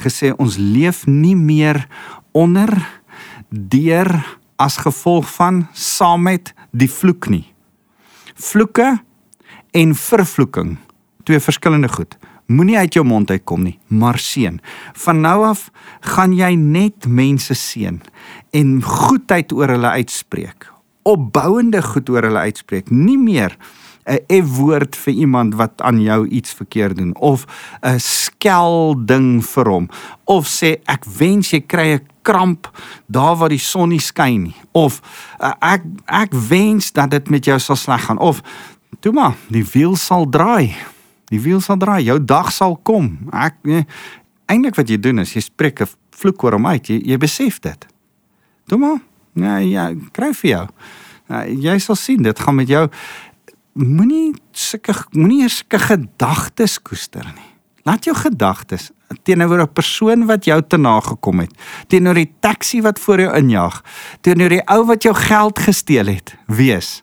gesê 0.00 0.32
ons 0.40 0.56
leef 0.58 1.04
nie 1.06 1.36
meer 1.36 1.84
onder 2.32 2.72
deur 3.48 4.10
as 4.56 4.80
gevolg 4.82 5.28
van 5.36 5.66
saam 5.72 6.26
met 6.28 6.52
die 6.70 6.90
vloek 6.90 7.28
nie. 7.28 7.44
Vloeke 8.34 8.96
en 9.72 9.94
vervloeking, 9.94 10.76
twee 11.24 11.40
verskillende 11.40 11.88
goed. 11.92 12.16
Moenie 12.52 12.78
uit 12.78 12.96
jou 12.98 13.04
mond 13.06 13.30
uitkom 13.30 13.62
nie, 13.64 13.78
maar 13.88 14.18
seën. 14.20 14.60
Van 15.04 15.20
nou 15.24 15.38
af 15.48 15.70
gaan 16.14 16.34
jy 16.36 16.52
net 16.58 17.08
mense 17.08 17.54
seën 17.56 18.00
en 18.52 18.74
goedheid 18.82 19.52
oor 19.56 19.72
hulle 19.72 19.94
uitspreek. 20.02 20.68
Opbouende 21.08 21.80
goed 21.82 22.10
oor 22.12 22.28
hulle 22.28 22.44
uitspreek, 22.50 22.90
nie 22.90 23.18
meer 23.18 23.56
'n 24.06 24.42
F-woord 24.42 24.96
vir 24.96 25.14
iemand 25.14 25.54
wat 25.54 25.82
aan 25.82 26.00
jou 26.02 26.26
iets 26.26 26.52
verkeerd 26.52 26.96
doen 26.96 27.14
of 27.16 27.46
'n 27.80 27.98
skel 27.98 28.94
ding 29.06 29.44
vir 29.44 29.68
hom 29.68 29.88
of 30.24 30.46
sê 30.46 30.82
ek 30.86 31.04
wens 31.18 31.50
jy 31.50 31.60
kry 31.60 31.94
'n 31.94 32.06
kramp 32.22 32.70
daar 33.06 33.36
waar 33.36 33.48
die 33.48 33.58
son 33.58 33.88
nie 33.88 34.00
skyn 34.00 34.42
nie 34.42 34.56
of 34.72 35.00
ek 35.60 35.82
ek 36.06 36.32
wens 36.48 36.92
dat 36.92 37.10
dit 37.10 37.30
met 37.30 37.44
jou 37.44 37.58
sal 37.58 37.76
sleg 37.76 38.04
gaan 38.04 38.18
of 38.18 38.42
toe 39.00 39.12
maar 39.12 39.34
die 39.48 39.66
wiel 39.72 39.96
sal 39.96 40.26
draai 40.28 40.74
die 41.32 41.40
wiel 41.40 41.62
sal 41.64 41.80
draai 41.80 42.02
jou 42.04 42.18
dag 42.20 42.52
sal 42.52 42.76
kom. 42.84 43.14
Ek 43.32 43.56
nee, 43.68 43.86
eintlik 44.52 44.76
wat 44.78 44.92
jy 44.92 45.00
doen 45.00 45.24
is 45.24 45.34
jy 45.36 45.44
spreek 45.44 45.82
'n 45.82 45.90
vloek 46.12 46.44
oor 46.44 46.58
hom 46.58 46.66
uit 46.66 46.90
jy 46.90 47.00
jy 47.00 47.18
besef 47.18 47.60
dit. 47.60 47.86
Toe 48.68 48.78
maar 48.78 49.00
ja 49.34 49.56
ja 49.58 49.90
kry 50.12 50.32
vir 50.32 50.50
jou. 50.50 50.66
Uh, 51.30 51.44
jy 51.48 51.78
sal 51.78 51.96
sien 51.96 52.22
dit 52.22 52.38
gaan 52.38 52.56
met 52.56 52.68
jou. 52.68 52.88
Moenie 53.74 54.34
sulke 54.52 54.94
moenie 55.12 55.48
sulke 55.48 55.78
gedagtes 55.78 56.78
koester 56.78 57.24
nie. 57.24 57.50
Laat 57.84 58.04
jou 58.04 58.14
gedagtes 58.14 58.92
teenoor 59.22 59.60
'n 59.60 59.72
persoon 59.72 60.26
wat 60.26 60.44
jou 60.44 60.62
te 60.66 60.76
nagekom 60.76 61.38
het, 61.38 61.52
teenoor 61.86 62.14
die 62.14 62.32
taxi 62.40 62.80
wat 62.80 62.98
voor 62.98 63.20
jou 63.20 63.36
injag, 63.36 63.82
teenoor 64.20 64.48
die 64.48 64.66
ou 64.66 64.86
wat 64.86 65.02
jou 65.02 65.14
geld 65.14 65.58
gesteel 65.58 66.06
het, 66.06 66.36
wees. 66.46 67.02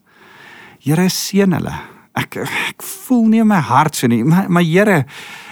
Here 0.79 1.09
seën 1.09 1.51
hulle. 1.53 1.98
Ek 2.19 2.39
ek 2.43 2.83
voel 2.83 3.27
nie 3.31 3.43
in 3.43 3.49
my 3.49 3.61
hart 3.63 3.95
so 3.95 4.09
nie, 4.11 4.23
maar 4.27 4.49
maar 4.51 4.65
Here, 4.65 5.03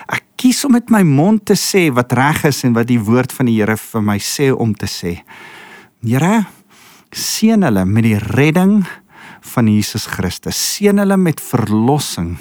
ek 0.07 0.24
kies 0.39 0.63
om 0.67 0.75
met 0.75 0.91
my 0.93 1.03
mond 1.07 1.45
te 1.47 1.55
sê 1.57 1.88
wat 1.93 2.13
reg 2.17 2.43
is 2.50 2.63
en 2.67 2.75
wat 2.77 2.89
die 2.89 3.01
woord 3.01 3.33
van 3.36 3.50
die 3.50 3.57
Here 3.59 3.77
vir 3.77 4.03
my 4.05 4.17
sê 4.19 4.51
om 4.53 4.75
te 4.75 4.89
sê. 4.91 5.17
Here, 6.05 6.45
seën 7.15 7.63
hulle 7.63 7.86
met 7.88 8.05
die 8.05 8.19
redding 8.36 8.81
van 9.53 9.69
Jesus 9.71 10.07
Christus. 10.12 10.59
Seën 10.59 10.97
hulle 11.00 11.17
met 11.17 11.41
verlossing 11.41 12.36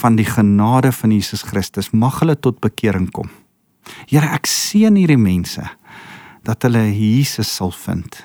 van 0.00 0.16
die 0.18 0.26
genade 0.28 0.92
van 0.92 1.14
Jesus 1.14 1.42
Christus 1.46 1.92
mag 1.92 2.20
hulle 2.20 2.36
tot 2.36 2.60
bekering 2.60 3.08
kom. 3.14 3.30
Here, 4.10 4.28
ek 4.34 4.48
seën 4.50 4.96
hierdie 4.98 5.20
mense 5.20 5.62
dat 6.46 6.66
hulle 6.66 6.84
Jesus 6.90 7.50
sal 7.50 7.72
vind. 7.86 8.20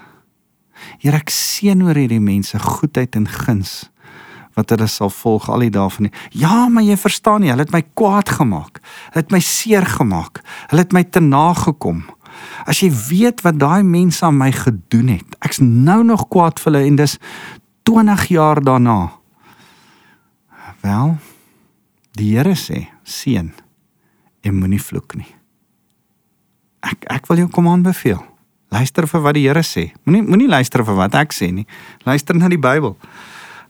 Here, 1.02 1.22
ek 1.22 1.32
seën 1.34 1.82
oor 1.86 1.98
hierdie 1.98 2.22
mense 2.22 2.60
goedheid 2.60 3.18
en 3.18 3.30
guns 3.30 3.91
wat 4.62 4.74
hulle 4.74 4.88
sal 4.92 5.12
volg 5.14 5.50
al 5.50 5.66
die 5.66 5.74
dae 5.74 5.90
van 5.92 6.08
die 6.08 6.42
Ja, 6.44 6.68
maar 6.70 6.86
jy 6.86 6.98
verstaan 6.98 7.44
nie, 7.44 7.52
hulle 7.52 7.66
het 7.66 7.74
my 7.76 7.84
kwaad 7.98 8.30
gemaak. 8.38 8.82
Hulle 9.12 9.26
het 9.26 9.34
my 9.34 9.42
seer 9.44 9.86
gemaak. 9.98 10.44
Hulle 10.72 10.86
het 10.86 10.94
my 10.96 11.04
te 11.04 11.24
nagekom. 11.24 12.06
As 12.70 12.80
jy 12.80 12.92
weet 13.10 13.44
wat 13.46 13.60
daai 13.60 13.84
mense 13.84 14.24
aan 14.26 14.40
my 14.40 14.52
gedoen 14.56 15.18
het. 15.18 15.36
Ek's 15.44 15.60
nou 15.62 16.00
nog 16.08 16.30
kwaad 16.32 16.62
vir 16.62 16.72
hulle 16.72 16.86
en 16.88 17.02
dis 17.02 17.18
20 17.90 18.30
jaar 18.32 18.62
daarna. 18.64 19.00
Wel, 20.82 21.18
Die 22.20 22.36
Here 22.36 22.56
sê: 22.56 22.90
"Seun, 23.04 23.54
en 24.42 24.56
moenie 24.56 24.82
vloek 24.82 25.16
nie." 25.16 25.36
Ek 26.84 27.06
ek 27.08 27.28
wil 27.28 27.38
jou 27.38 27.50
kom 27.50 27.68
aanbeveel. 27.68 28.20
Luister 28.72 29.08
vir 29.08 29.22
wat 29.22 29.34
die 29.34 29.48
Here 29.48 29.64
sê. 29.64 29.92
Moenie 30.04 30.24
moenie 30.28 30.50
luister 30.50 30.84
vir 30.84 30.96
wat 30.96 31.16
ek 31.16 31.32
sê 31.34 31.52
nie. 31.54 31.68
Luister 32.06 32.36
na 32.36 32.50
die 32.50 32.60
Bybel. 32.60 32.98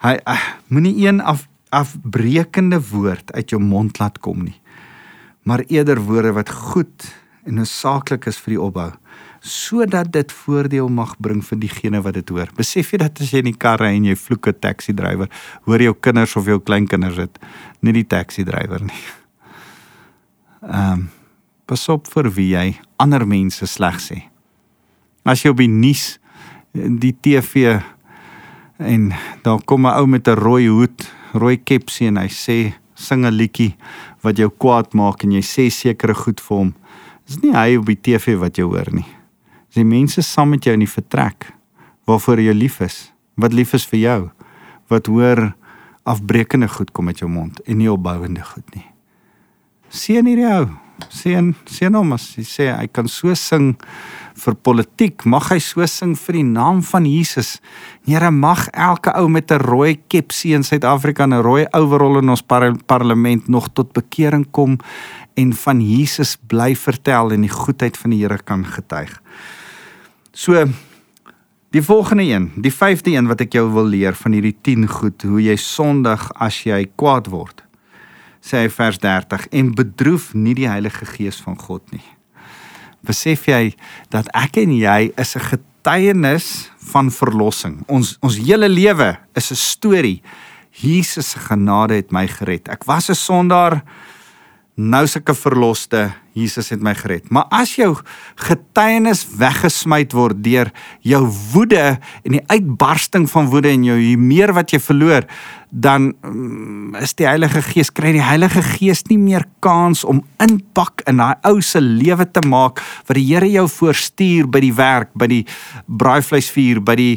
Hy 0.01 0.17
uh, 0.25 0.45
moenie 0.67 0.95
een 1.05 1.21
af 1.21 1.47
afbreekende 1.71 2.81
woord 2.89 3.31
uit 3.31 3.53
jou 3.53 3.61
mond 3.63 3.99
laat 3.99 4.17
kom 4.19 4.41
nie. 4.43 4.57
Maar 5.47 5.63
eerder 5.71 6.01
woorde 6.03 6.33
wat 6.35 6.49
goed 6.51 7.05
en 7.47 7.61
noodsaaklik 7.61 8.27
is 8.27 8.39
vir 8.43 8.57
die 8.57 8.61
opbou 8.61 8.89
sodat 9.41 10.11
dit 10.13 10.33
voordeel 10.43 10.89
mag 10.93 11.15
bring 11.17 11.39
vir 11.41 11.57
diegene 11.63 12.01
wat 12.05 12.13
dit 12.13 12.29
hoor. 12.29 12.51
Besef 12.53 12.91
jy 12.93 12.99
dat 13.01 13.21
as 13.23 13.31
jy 13.33 13.39
in 13.41 13.47
die 13.49 13.57
kar 13.57 13.81
ry 13.81 13.95
en 13.95 14.05
jy 14.05 14.13
vloek 14.13 14.47
'n 14.47 14.59
taxi 14.61 14.93
drywer, 14.93 15.29
hoor 15.65 15.81
jou 15.81 15.95
kinders 15.97 16.35
of 16.35 16.45
jou 16.45 16.59
kleinkinders 16.59 17.15
dit, 17.15 17.39
nie 17.81 17.93
die 17.93 18.05
taxi 18.05 18.43
drywer 18.43 18.83
nie. 18.85 19.01
Ehm 20.61 20.93
um, 20.93 21.09
pas 21.65 21.89
op 21.89 22.07
vir 22.13 22.29
wie 22.35 22.51
jy 22.53 22.79
ander 22.99 23.25
mense 23.25 23.65
sleg 23.65 23.97
sê. 23.97 24.29
As 25.25 25.41
jy 25.41 25.49
op 25.49 25.57
die 25.57 25.67
nuus 25.67 26.19
die 26.73 27.15
TV 27.21 27.81
en 28.81 29.11
daar 29.43 29.61
kom 29.65 29.85
'n 29.85 29.93
ou 29.99 30.07
met 30.07 30.27
'n 30.27 30.35
rooi 30.35 30.67
hoed, 30.67 31.11
rooi 31.33 31.57
kepsie 31.57 32.07
en 32.07 32.17
hy 32.17 32.27
sê 32.27 32.73
sing 32.93 33.25
'n 33.25 33.33
liedjie 33.33 33.75
wat 34.21 34.37
jou 34.37 34.49
kwaad 34.49 34.93
maak 34.93 35.23
en 35.23 35.31
jy 35.31 35.41
sê 35.41 35.69
sekere 35.69 36.13
goed 36.13 36.41
vir 36.41 36.57
hom. 36.57 36.73
Dis 37.25 37.41
nie 37.41 37.53
hy 37.53 37.77
op 37.77 37.85
die 37.85 38.01
TV 38.01 38.37
wat 38.37 38.57
jy 38.57 38.63
hoor 38.63 38.91
nie. 38.91 39.07
As 39.69 39.75
die 39.75 39.83
mense 39.83 40.21
saam 40.21 40.49
met 40.49 40.63
jou 40.63 40.73
in 40.73 40.79
die 40.79 40.95
vertrek 40.99 41.53
waarvoor 42.05 42.39
jy 42.39 42.53
lief 42.53 42.81
is, 42.81 43.13
wat 43.35 43.53
lief 43.53 43.73
is 43.73 43.85
vir 43.85 43.99
jou, 43.99 44.31
wat 44.89 45.07
hoor 45.07 45.55
afbreekende 46.03 46.67
goed 46.67 46.91
kom 46.91 47.07
uit 47.07 47.19
jou 47.19 47.29
mond 47.29 47.61
en 47.65 47.77
nie 47.77 47.91
opbouende 47.91 48.43
goed 48.43 48.75
nie. 48.75 48.85
Seën 49.89 50.25
hierdie 50.25 50.47
ou. 50.47 50.69
Seën 51.09 51.53
seën 51.65 51.95
hom 51.95 52.13
as 52.13 52.35
hy 52.37 52.43
sê 52.43 52.67
hy 52.75 52.87
kan 52.87 53.07
so 53.07 53.33
sing 53.35 53.75
vir 54.41 54.55
politiek, 54.55 55.25
mag 55.25 55.49
hy 55.51 55.59
so 55.61 55.85
sing 55.89 56.15
vir 56.17 56.39
die 56.39 56.45
naam 56.47 56.81
van 56.85 57.05
Jesus. 57.05 57.59
Here 58.07 58.31
mag 58.31 58.67
elke 58.73 59.13
ou 59.19 59.27
met 59.29 59.51
'n 59.51 59.59
rooi 59.59 59.99
kepsie 60.07 60.53
in 60.55 60.63
Suid-Afrika 60.63 61.23
en 61.23 61.33
'n 61.33 61.43
rooi 61.43 61.65
overall 61.73 62.17
in 62.19 62.29
ons 62.29 62.41
par 62.41 62.71
parlement 62.85 63.47
nog 63.47 63.73
tot 63.73 63.93
bekering 63.93 64.45
kom 64.51 64.79
en 65.35 65.53
van 65.53 65.81
Jesus 65.81 66.37
bly 66.47 66.75
vertel 66.75 67.31
en 67.31 67.41
die 67.41 67.49
goedheid 67.49 67.97
van 67.97 68.11
die 68.11 68.21
Here 68.21 68.37
kan 68.37 68.65
getuig. 68.65 69.21
So 70.33 70.65
die 71.71 71.81
volgende 71.81 72.23
een, 72.23 72.51
die 72.55 72.71
vyfde 72.71 73.11
een 73.11 73.27
wat 73.27 73.41
ek 73.41 73.53
jou 73.53 73.69
wil 73.71 73.87
leer 73.87 74.13
van 74.13 74.31
hierdie 74.31 74.57
10 74.61 74.87
goed 74.87 75.23
hoe 75.23 75.41
jy 75.41 75.55
sondig 75.55 76.31
as 76.35 76.63
jy 76.63 76.85
kwaad 76.95 77.27
word. 77.27 77.63
Sê 78.41 78.63
hy 78.63 78.69
vers 78.73 78.97
30 78.97 79.47
en 79.51 79.75
bedroef 79.77 80.33
nie 80.33 80.55
die 80.57 80.69
Heilige 80.69 81.05
Gees 81.05 81.37
van 81.41 81.57
God 81.59 81.83
nie. 81.93 82.03
Besef 83.05 83.47
jy 83.49 83.75
dat 84.13 84.29
ek 84.37 84.57
en 84.57 84.73
jy 84.73 85.11
is 85.17 85.35
'n 85.35 85.45
getuienis 85.51 86.71
van 86.91 87.11
verlossing. 87.11 87.83
Ons 87.87 88.17
ons 88.21 88.37
hele 88.37 88.69
lewe 88.69 89.17
is 89.35 89.51
'n 89.51 89.55
storie. 89.55 90.21
Jesus 90.71 91.31
se 91.31 91.39
genade 91.39 91.93
het 91.93 92.11
my 92.11 92.27
gered. 92.27 92.69
Ek 92.69 92.85
was 92.85 93.09
'n 93.09 93.15
sondaar, 93.15 93.83
nou 94.75 95.07
sulke 95.07 95.33
verloste 95.33 96.13
Jesus 96.33 96.69
het 96.69 96.81
my 96.81 96.93
gered. 96.95 97.29
Maar 97.29 97.45
as 97.51 97.75
jou 97.75 97.91
getuienis 98.35 99.25
weggesmy 99.37 100.05
word 100.13 100.43
deur 100.43 100.71
jou 101.03 101.25
woede 101.51 101.99
en 102.23 102.31
die 102.37 102.43
uitbarsting 102.47 103.29
van 103.29 103.49
woede 103.51 103.69
en 103.69 103.83
jou 103.83 103.97
hier 103.99 104.19
meer 104.19 104.53
wat 104.53 104.71
jy 104.71 104.79
verloor, 104.79 105.27
dan 105.71 106.13
um, 106.27 106.95
is 106.99 107.13
die 107.15 107.25
Heilige 107.25 107.61
Gees 107.63 107.89
kry 107.95 108.11
die 108.11 108.23
Heilige 108.23 108.61
Gees 108.65 109.05
nie 109.07 109.17
meer 109.17 109.45
kans 109.63 110.03
om 110.03 110.19
inpak 110.43 111.05
in 111.07 111.21
daai 111.23 111.39
ou 111.47 111.61
se 111.63 111.79
lewe 111.79 112.27
te 112.27 112.43
maak 112.43 112.81
wat 113.07 113.15
die 113.15 113.23
Here 113.29 113.47
jou 113.47 113.67
voorstuur 113.71 114.49
by 114.51 114.59
die 114.59 114.73
werk, 114.75 115.13
by 115.15 115.29
die 115.31 115.45
braaivleisvuur, 115.87 116.83
by 116.83 116.95
die 116.99 117.13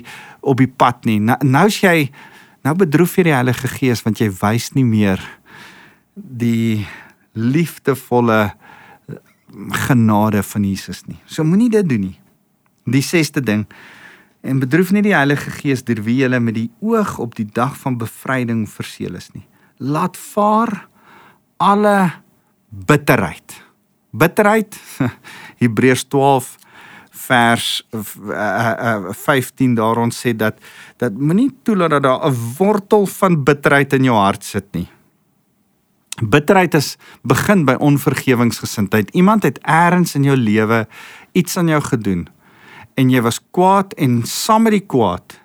op 0.46 0.60
die 0.62 0.70
pad 0.70 1.02
nie. 1.08 1.18
Nou 1.18 1.38
nou's 1.42 1.80
jy 1.82 2.12
nou 2.64 2.76
bedroef 2.78 3.18
jy 3.18 3.26
die 3.26 3.34
Heilige 3.34 3.70
Gees 3.74 4.04
want 4.06 4.22
jy 4.22 4.30
wys 4.38 4.70
nie 4.78 4.86
meer 4.86 5.22
die 6.14 6.86
liefdevolle 7.34 8.54
genade 9.86 10.42
van 10.46 10.64
Jesus 10.66 11.02
nie. 11.10 11.18
So 11.26 11.42
moenie 11.42 11.72
dit 11.74 11.88
doen 11.90 12.06
nie. 12.06 12.16
Die 12.86 13.02
sesde 13.02 13.42
ding 13.42 13.66
en 14.44 14.60
bedroef 14.60 14.92
nie 14.92 15.02
die 15.04 15.14
Heilige 15.16 15.50
Gees 15.56 15.84
deur 15.88 16.02
wie 16.04 16.18
jy 16.20 16.38
met 16.38 16.56
die 16.58 16.68
oog 16.84 17.16
op 17.22 17.34
die 17.38 17.46
dag 17.48 17.76
van 17.80 17.96
bevryding 18.00 18.66
verseël 18.68 19.16
is 19.16 19.30
nie. 19.32 19.46
Laat 19.80 20.18
vaar 20.20 20.86
alle 21.56 22.10
bitterheid. 22.68 23.56
Bitterheid 24.12 24.76
Hebreërs 25.62 26.04
12 26.12 26.52
vers 27.24 27.68
uh, 27.94 28.00
uh, 28.28 28.72
uh, 29.08 29.14
15 29.16 29.76
daar 29.78 30.02
ons 30.02 30.18
sê 30.26 30.34
dat 30.36 30.58
dat 31.00 31.14
moenie 31.16 31.48
toelaat 31.64 31.96
dat 31.96 32.02
daar 32.02 32.26
'n 32.28 32.36
wortel 32.58 33.06
van 33.06 33.44
bitterheid 33.44 33.92
in 33.92 34.04
jou 34.04 34.16
hart 34.16 34.44
sit 34.44 34.66
nie. 34.72 34.88
Bitterheid 36.22 36.74
is 36.74 36.96
begin 37.22 37.64
by 37.64 37.74
onvergewingsgesindheid. 37.74 39.10
Iemand 39.10 39.42
het 39.42 39.58
eers 39.66 40.14
in 40.14 40.24
jou 40.24 40.36
lewe 40.36 40.86
iets 41.32 41.56
aan 41.56 41.68
jou 41.68 41.80
gedoen 41.80 42.28
en 42.94 43.10
jy 43.10 43.20
was 43.24 43.40
kwaad 43.50 43.94
en 43.98 44.22
saam 44.28 44.62
met 44.62 44.78
die 44.78 44.86
kwaad 44.86 45.40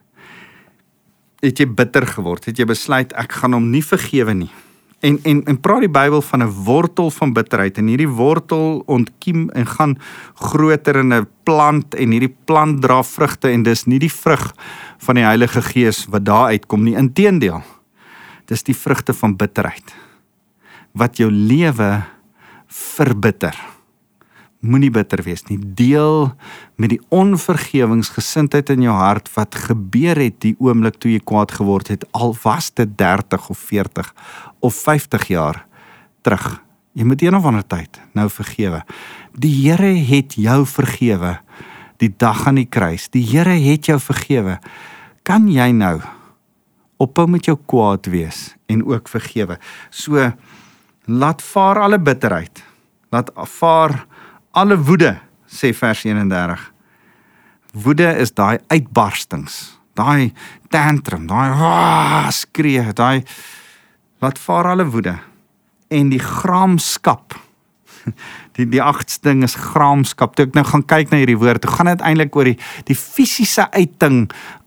het 1.43 1.59
jy 1.59 1.67
bitter 1.71 2.07
geword. 2.07 2.49
Het 2.49 2.59
jy 2.59 2.67
besluit 2.67 3.13
ek 3.19 3.38
gaan 3.41 3.55
hom 3.55 3.69
nie 3.71 3.83
vergewe 3.85 4.35
nie. 4.35 4.51
En 4.99 5.15
en 5.23 5.39
en 5.47 5.59
praat 5.63 5.85
die 5.85 5.91
Bybel 5.91 6.21
van 6.21 6.43
'n 6.43 6.51
wortel 6.67 7.09
van 7.12 7.33
bitterheid 7.33 7.77
en 7.77 7.88
hierdie 7.88 8.09
wortel 8.09 8.83
ontkiem 8.85 9.49
en 9.49 9.65
gaan 9.65 9.97
groter 10.35 10.95
in 10.95 11.13
'n 11.13 11.27
plant 11.43 11.95
en 11.95 12.12
hierdie 12.12 12.35
plant 12.45 12.81
dra 12.81 13.03
vrugte 13.03 13.49
en 13.49 13.63
dis 13.63 13.85
nie 13.85 13.99
die 13.99 14.12
vrug 14.12 14.53
van 14.97 15.15
die 15.15 15.23
Heilige 15.23 15.62
Gees 15.62 16.05
wat 16.09 16.25
daar 16.25 16.47
uitkom 16.51 16.83
nie. 16.83 16.95
Inteendeel. 16.95 17.63
Dis 18.45 18.63
die 18.63 18.75
vrugte 18.75 19.13
van 19.13 19.35
bitterheid 19.35 19.95
wat 20.91 21.17
jou 21.17 21.31
lewe 21.31 22.03
verbitter. 22.67 23.55
Moenie 24.59 24.91
bitter 24.91 25.21
wees 25.23 25.45
nie. 25.47 25.55
Deel 25.57 26.33
met 26.75 26.91
die 26.91 26.99
onvergewingsgesindheid 27.15 28.73
in 28.73 28.83
jou 28.89 28.95
hart 28.95 29.29
wat 29.37 29.55
gebeur 29.55 30.19
het 30.19 30.41
die 30.43 30.55
oomblik 30.59 30.97
toe 30.99 31.13
jy 31.13 31.21
kwaad 31.23 31.53
geword 31.55 31.87
het, 31.93 32.03
al 32.11 32.35
was 32.43 32.67
dit 32.75 32.91
30 32.99 33.47
of 33.53 33.61
40 33.69 34.11
of 34.59 34.75
50 34.75 35.29
jaar 35.31 35.61
terug. 36.27 36.59
Jy 36.91 37.07
moet 37.07 37.23
een 37.23 37.37
of 37.37 37.47
ander 37.47 37.63
tyd 37.63 38.01
nou 38.17 38.27
vergewe. 38.27 38.83
Die 39.31 39.53
Here 39.61 39.93
het 40.09 40.35
jou 40.35 40.65
vergewe 40.67 41.37
die 42.03 42.11
dag 42.11 42.45
aan 42.47 42.59
die 42.59 42.67
kruis. 42.67 43.07
Die 43.13 43.23
Here 43.23 43.55
het 43.55 43.87
jou 43.87 43.99
vergewe. 44.01 44.57
Kan 45.23 45.47
jy 45.51 45.69
nou 45.75 45.99
ophou 46.99 47.29
met 47.31 47.47
jou 47.47 47.55
kwaad 47.69 48.11
wees 48.11 48.57
en 48.67 48.83
ook 48.83 49.07
vergewe? 49.07 49.55
So 49.89 50.31
laat 51.07 51.43
vaar 51.43 51.85
alle 51.85 51.99
bitterheid. 51.99 52.63
Laat 53.15 53.31
vaar 53.55 54.03
alle 54.59 54.77
woede, 54.77 55.15
sê 55.47 55.71
vers 55.73 56.03
31. 56.05 56.59
Woede 57.79 58.09
is 58.19 58.33
daai 58.35 58.57
uitbarstings, 58.67 59.55
daai 59.97 60.31
tantrum, 60.73 61.27
daai 61.29 62.31
skree, 62.33 62.89
daai 62.97 63.23
laat 64.19 64.39
vaar 64.41 64.73
alle 64.73 64.87
woede 64.89 65.15
en 65.89 66.09
die 66.11 66.21
gramskap. 66.21 67.37
Die 68.59 68.65
die 68.67 68.81
agste 68.83 69.29
ding 69.29 69.43
is 69.45 69.53
gramskap. 69.55 70.33
Toe 70.35 70.49
ek 70.49 70.55
nou 70.57 70.65
gaan 70.67 70.81
kyk 70.83 71.11
na 71.11 71.19
hierdie 71.21 71.37
woord, 71.39 71.63
hoe 71.63 71.75
gaan 71.77 71.87
dit 71.87 72.01
eintlik 72.03 72.35
oor 72.35 72.49
die 72.49 72.57
die 72.89 72.95
fisiese 72.97 73.69
uiting 73.71 74.25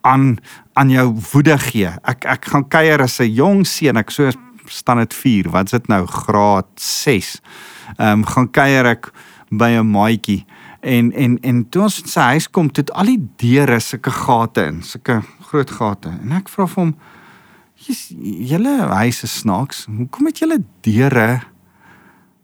aan 0.09 0.38
aan 0.81 0.92
jou 0.92 1.05
woede 1.33 1.59
gee. 1.61 1.90
Ek 2.09 2.24
ek 2.24 2.48
gaan 2.55 2.64
kuier 2.72 3.02
as 3.05 3.18
'n 3.20 3.28
jong 3.28 3.66
seun, 3.68 4.00
ek 4.00 4.11
so 4.14 4.31
staan 4.64 5.02
dit 5.05 5.14
4, 5.14 5.50
wat 5.52 5.68
is 5.68 5.76
dit 5.76 5.88
nou 5.92 6.07
graad 6.07 6.70
6. 6.76 7.40
Ehm 7.98 8.22
um, 8.22 8.24
gaan 8.24 8.48
kuier 8.48 8.87
ek 8.94 9.12
by 9.53 9.77
'n 9.77 9.91
maatjie 9.91 10.45
en 10.83 11.12
en 11.12 11.38
en 11.41 11.69
toe 11.69 11.83
ons 11.83 12.01
in 12.03 12.11
sy 12.11 12.25
huis 12.35 12.49
kom, 12.51 12.71
het 12.75 12.91
al 12.99 13.12
die 13.12 13.21
deure 13.37 13.79
sulke 13.81 14.11
gate 14.11 14.65
in, 14.67 14.83
sulke 14.83 15.21
groot 15.47 15.71
gate. 15.71 16.11
En 16.23 16.33
ek 16.33 16.51
vra 16.51 16.67
vir 16.67 16.81
hom: 16.83 16.95
"Julle 18.49 18.75
huis 18.91 19.23
is 19.23 19.38
snaaks. 19.45 19.87
Hoekom 19.87 20.27
het 20.27 20.43
julle 20.43 20.59
deure 20.83 21.43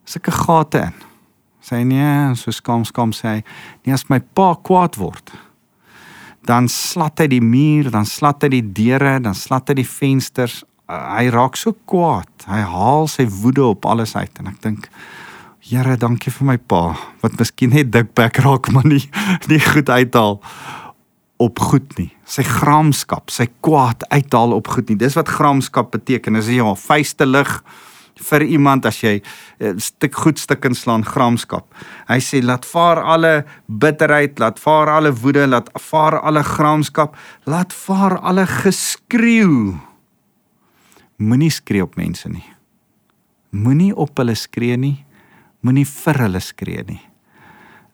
sulke 0.05 0.31
gate 0.31 0.79
in?" 0.79 0.95
Sy 1.61 1.83
nee, 1.83 2.35
so 2.35 2.51
skam 2.51 2.85
skam 2.85 3.13
sê 3.13 3.29
hy: 3.29 3.43
"Nee, 3.85 3.95
as 3.95 4.09
my 4.09 4.21
pa 4.21 4.55
kwaad 4.55 4.97
word, 4.97 5.33
dan 6.47 6.69
slat 6.69 7.19
hy 7.19 7.27
die 7.27 7.43
muur, 7.45 7.91
dan 7.91 8.07
slat 8.07 8.43
hy 8.43 8.49
die 8.49 8.73
deure, 8.73 9.21
dan 9.21 9.35
slat 9.35 9.69
hy 9.69 9.75
die 9.75 9.89
vensters. 9.89 10.65
Hy 10.89 11.29
raak 11.29 11.57
so 11.57 11.75
kwaad. 11.85 12.47
Hy 12.47 12.63
haal 12.65 13.09
sy 13.09 13.27
woede 13.27 13.65
op 13.65 13.85
alles 13.85 14.17
uit." 14.17 14.39
En 14.39 14.47
ek 14.47 14.63
dink 14.63 14.89
Here, 15.69 15.99
dankie 16.01 16.31
vir 16.33 16.47
my 16.49 16.55
pa 16.57 16.95
wat 17.21 17.35
miskien 17.37 17.75
net 17.77 17.91
dik 17.93 18.15
bek 18.17 18.39
raak 18.41 18.71
maar 18.73 18.87
nie 18.89 19.03
nie 19.51 19.59
goed 19.61 19.91
uithaal 19.93 20.39
op 21.45 21.61
goed 21.61 21.91
nie. 21.99 22.09
Sy 22.25 22.41
gramskap, 22.47 23.29
sy 23.29 23.45
kwaad 23.61 24.07
uithaal 24.09 24.55
op 24.57 24.71
goed 24.73 24.89
nie. 24.89 24.97
Dis 24.97 25.19
wat 25.19 25.29
gramskap 25.29 25.91
beteken. 25.93 26.39
Is 26.41 26.49
jy 26.49 26.63
ja, 26.63 26.73
vuiste 26.73 27.29
lig 27.29 27.51
vir 28.31 28.45
iemand 28.49 28.89
as 28.89 29.03
jy 29.03 29.21
'n 29.21 29.23
eh, 29.61 29.75
stuk 29.77 30.17
goed 30.17 30.39
stuk 30.41 30.65
inslaan 30.65 31.05
gramskap. 31.05 31.69
Hy 32.09 32.19
sê 32.19 32.41
laat 32.43 32.65
vaar 32.65 33.03
alle 33.05 33.45
bitterheid, 33.69 34.39
laat 34.41 34.59
vaar 34.59 34.89
alle 34.89 35.13
woede, 35.13 35.47
laat 35.47 35.69
vaar 35.77 36.19
alle 36.21 36.43
gramskap, 36.43 37.15
laat 37.45 37.73
vaar 37.73 38.17
alle 38.19 38.47
geskreeu. 38.47 39.77
Moenie 41.19 41.51
skree 41.51 41.83
op 41.83 41.97
mense 41.97 42.29
nie. 42.29 42.47
Moenie 43.53 43.95
op 43.95 44.17
hulle 44.17 44.35
skree 44.35 44.77
nie 44.77 45.05
moenie 45.67 45.87
vir 45.89 46.23
hulle 46.25 46.41
skree 46.41 46.85
nie. 46.89 47.03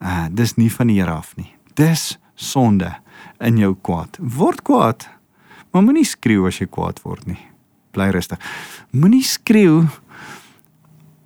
Uh 0.02 0.28
dis 0.30 0.56
nie 0.60 0.70
van 0.72 0.90
die 0.90 1.00
Here 1.00 1.16
af 1.16 1.34
nie. 1.36 1.50
Dis 1.78 2.14
sonde 2.34 2.92
in 3.40 3.58
jou 3.58 3.74
kwaad. 3.82 4.18
Word 4.18 4.62
kwaad. 4.62 5.08
Maar 5.72 5.82
moenie 5.82 6.06
skreeu 6.06 6.46
as 6.48 6.60
jy 6.60 6.68
kwaad 6.70 7.00
word 7.02 7.26
nie. 7.26 7.40
Bly 7.94 8.10
rustig. 8.14 8.40
Moenie 8.94 9.24
skreeu 9.26 9.84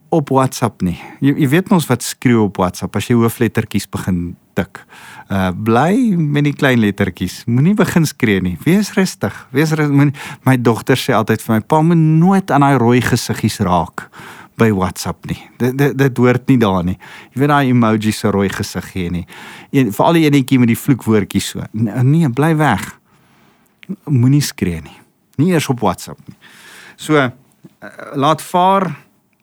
op 0.08 0.30
WhatsApp 0.32 0.80
nie. 0.84 0.96
Jy, 1.20 1.34
jy 1.42 1.48
weet 1.52 1.72
mos 1.72 1.88
wat 1.88 2.04
skreeu 2.04 2.46
op 2.46 2.60
WhatsApp 2.60 2.96
as 2.96 3.08
jy 3.10 3.16
hooflettertjies 3.18 3.88
begin 3.92 4.36
tik. 4.56 4.80
Uh 5.28 5.50
bly 5.52 6.16
met 6.16 6.48
die 6.48 6.54
klein 6.56 6.80
lettertjies. 6.80 7.42
Moenie 7.50 7.76
begin 7.76 8.08
skree 8.08 8.40
nie. 8.44 8.56
Wees 8.64 8.94
rustig. 8.96 9.36
Wees 9.52 9.74
rustig. 9.76 10.14
My 10.48 10.56
dogter 10.56 10.98
sê 11.00 11.16
altyd 11.16 11.44
vir 11.44 11.58
my: 11.58 11.60
"Pa, 11.60 11.82
moet 11.82 12.00
nooit 12.00 12.50
aan 12.50 12.64
daai 12.64 12.78
rooi 12.80 13.00
gesiggies 13.04 13.60
raak." 13.60 14.08
By 14.58 14.68
WhatsApp 14.74 15.26
nie. 15.30 15.38
Dit 15.60 15.76
dit 15.78 15.96
dit 15.98 16.20
hoort 16.20 16.46
nie 16.50 16.58
daar 16.60 16.84
nie. 16.84 16.96
Jy 17.32 17.42
weet 17.42 17.52
daai 17.52 17.72
emoji 17.72 18.12
se 18.12 18.30
rooi 18.34 18.48
gesig 18.52 18.90
gee 18.92 19.10
nie. 19.14 19.24
Een 19.74 19.92
veral 19.94 20.18
die 20.18 20.26
enetjie 20.28 20.58
met 20.58 20.72
die 20.72 20.78
vloekwoordjie 20.78 21.42
so. 21.42 21.66
Nee, 21.72 22.28
bly 22.28 22.54
weg. 22.58 22.86
Moenie 24.04 24.42
skree 24.44 24.82
nie. 24.84 24.96
Nie 25.38 25.54
eers 25.54 25.68
op 25.70 25.82
WhatsApp 25.84 26.20
nie. 26.26 26.36
So 26.98 27.18
uh, 27.18 27.30
laat 28.18 28.42
vaar 28.42 28.90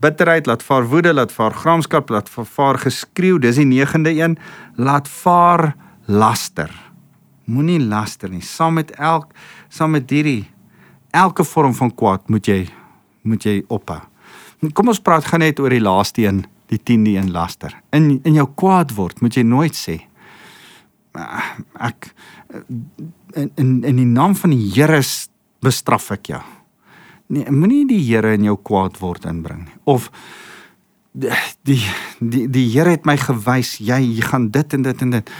bitterheid, 0.04 0.46
laat 0.46 0.64
vaar 0.64 0.88
woede, 0.92 1.14
laat 1.14 1.32
vaar 1.32 1.56
gramskap, 1.56 2.10
laat 2.10 2.30
vaar 2.30 2.80
geskreeu. 2.84 3.40
Dis 3.40 3.62
die 3.62 3.68
9de 3.72 4.16
een. 4.18 4.38
Laat 4.76 5.08
vaar 5.08 5.74
laster. 6.06 6.72
Moenie 7.46 7.80
laster 7.80 8.30
nie. 8.30 8.44
Saam 8.44 8.74
met 8.82 8.92
elk 9.00 9.32
saam 9.70 9.96
met 9.96 10.10
hierdie 10.10 10.46
elke 11.16 11.44
vorm 11.44 11.74
van 11.74 11.94
kwaad 11.96 12.30
moet 12.30 12.48
jy 12.48 12.66
moet 13.26 13.44
jy 13.44 13.64
ophou. 13.68 14.02
Kom 14.74 14.88
ons 14.92 15.02
praat 15.04 15.26
gou 15.28 15.40
net 15.40 15.60
oor 15.60 15.74
die 15.74 15.84
laaste 15.84 16.24
een, 16.24 16.44
die 16.72 16.80
10de 16.80 17.18
een 17.18 17.32
laster. 17.32 17.76
In 17.96 18.20
in 18.24 18.38
jou 18.40 18.48
kwaad 18.56 18.96
word, 18.96 19.22
moet 19.22 19.36
jy 19.36 19.44
nooit 19.44 19.76
sê 19.76 20.02
ek 21.80 22.10
in 23.36 23.52
in 23.56 23.84
in 23.84 24.00
die 24.02 24.08
naam 24.10 24.36
van 24.36 24.54
die 24.54 24.72
Here 24.76 25.02
bestraf 25.64 26.12
ek 26.12 26.32
jou. 26.34 26.42
Nee, 27.28 27.52
moenie 27.52 27.86
die 27.90 28.02
Here 28.04 28.36
in 28.36 28.46
jou 28.48 28.58
kwaad 28.62 29.00
word 29.02 29.26
inbring 29.30 29.66
nie. 29.66 29.78
Of 29.86 30.12
die 31.12 31.32
die 31.64 31.82
die, 32.20 32.48
die 32.52 32.68
Here 32.74 32.96
het 32.96 33.06
my 33.08 33.18
gewys 33.18 33.78
jy, 33.80 34.02
jy 34.04 34.26
gaan 34.30 34.50
dit 34.52 34.74
en 34.74 34.88
dit 34.88 35.06
en 35.06 35.20
dit 35.20 35.36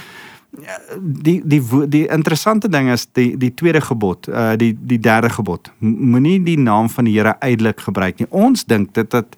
die 1.00 1.42
die 1.46 1.62
die 1.90 2.06
interessante 2.08 2.70
ding 2.70 2.90
is 2.92 3.08
die 3.18 3.38
die 3.38 3.54
tweede 3.54 3.82
gebod, 3.82 4.28
uh 4.28 4.56
die 4.60 4.74
die 4.76 5.00
derde 5.00 5.30
gebod. 5.30 5.72
Moenie 5.80 6.40
die 6.44 6.60
naam 6.60 6.90
van 6.90 7.06
die 7.06 7.16
Here 7.18 7.36
uitelik 7.40 7.80
gebruik 7.80 8.20
nie. 8.20 8.30
Ons 8.30 8.66
dink 8.66 8.94
dit 8.94 9.10
dat 9.12 9.36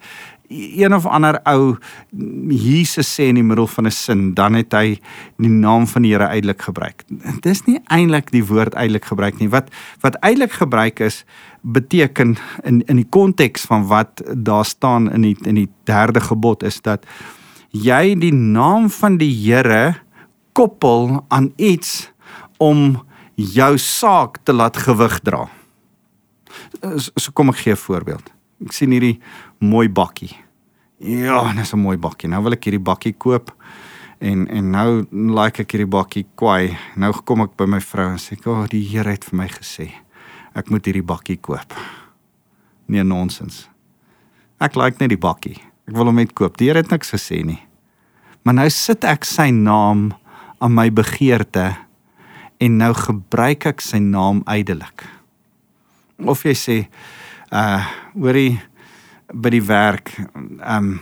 een 0.47 0.93
of 0.93 1.05
ander 1.05 1.39
ou 1.43 1.75
Jesus 2.49 3.09
sê 3.11 3.27
in 3.27 3.35
die 3.35 3.43
middel 3.43 3.67
van 3.67 3.85
'n 3.85 3.91
sin, 3.91 4.33
dan 4.33 4.53
het 4.53 4.71
hy 4.71 4.99
die 5.37 5.49
naam 5.49 5.87
van 5.87 6.01
die 6.01 6.11
Here 6.11 6.27
uitelik 6.27 6.61
gebruik. 6.61 7.03
Dis 7.41 7.65
nie 7.65 7.79
eintlik 7.87 8.31
die 8.31 8.45
woord 8.45 8.75
uitelik 8.75 9.05
gebruik 9.05 9.39
nie. 9.39 9.49
Wat 9.49 9.69
wat 10.01 10.19
uitelik 10.21 10.51
gebruik 10.51 10.99
is 10.99 11.25
beteken 11.61 12.37
in 12.63 12.81
in 12.85 12.95
die 12.95 13.09
konteks 13.09 13.61
van 13.61 13.87
wat 13.87 14.23
daar 14.35 14.65
staan 14.65 15.11
in 15.11 15.21
die 15.21 15.37
in 15.43 15.55
die 15.55 15.69
derde 15.83 16.19
gebod 16.19 16.63
is 16.63 16.81
dat 16.81 17.05
jy 17.71 18.15
die 18.15 18.33
naam 18.33 18.89
van 18.89 19.17
die 19.17 19.33
Here 19.33 19.95
koppel 20.57 21.25
aan 21.29 21.51
iets 21.61 22.09
om 22.57 22.95
jou 23.37 23.77
saak 23.77 24.39
te 24.43 24.53
laat 24.53 24.77
gewig 24.81 25.19
dra. 25.21 25.45
So 26.97 27.31
kom 27.33 27.53
ek 27.53 27.61
gee 27.61 27.73
'n 27.73 27.83
voorbeeld. 27.85 28.33
Ek 28.65 28.73
sien 28.73 28.91
hierdie 28.91 29.19
mooi 29.59 29.89
bakkie. 29.89 30.33
Ja, 30.97 31.53
dis 31.53 31.73
'n 31.73 31.79
mooi 31.79 31.97
bakkie. 31.97 32.29
Nou 32.29 32.43
wil 32.43 32.53
ek 32.53 32.65
hierdie 32.65 32.83
bakkie 32.83 33.13
koop 33.13 33.51
en 34.19 34.47
en 34.47 34.71
nou 34.71 35.05
like 35.11 35.61
ek 35.61 35.71
hierdie 35.71 35.89
bakkie 35.89 36.25
kwai. 36.35 36.77
Nou 36.95 37.13
kom 37.23 37.41
ek 37.41 37.55
by 37.55 37.65
my 37.65 37.79
vrou 37.79 38.09
en 38.09 38.17
sê, 38.17 38.37
"O, 38.45 38.51
oh, 38.51 38.67
die 38.67 38.83
Here 38.83 39.09
het 39.09 39.25
vir 39.25 39.37
my 39.37 39.47
gesê 39.47 39.91
ek 40.55 40.69
moet 40.69 40.85
hierdie 40.85 41.05
bakkie 41.05 41.37
koop." 41.37 41.73
Nee, 42.87 43.03
nonsens. 43.03 43.69
Ek 44.59 44.75
like 44.75 44.97
net 44.99 45.09
die 45.09 45.17
bakkie. 45.17 45.61
Ek 45.87 45.95
wil 45.95 46.05
hom 46.05 46.15
net 46.15 46.33
koop. 46.33 46.57
Die 46.57 46.67
Here 46.67 46.79
het 46.79 46.89
niks 46.89 47.11
gesê 47.11 47.45
nie. 47.45 47.61
Maar 48.43 48.53
nou 48.53 48.69
sit 48.69 49.03
ek 49.03 49.25
sy 49.25 49.51
naam 49.51 50.13
aan 50.59 50.73
my 50.73 50.89
begeerte 50.93 51.75
en 52.57 52.77
nou 52.77 52.93
gebruik 52.97 53.67
ek 53.69 53.83
sy 53.83 53.99
naam 54.01 54.41
uitelik. 54.49 55.05
Of 56.25 56.45
jy 56.47 56.55
sê 56.57 56.77
uh 57.53 57.85
hoorie 58.17 58.57
by 59.31 59.51
die 59.53 59.63
werk 59.63 60.11
um 60.63 60.97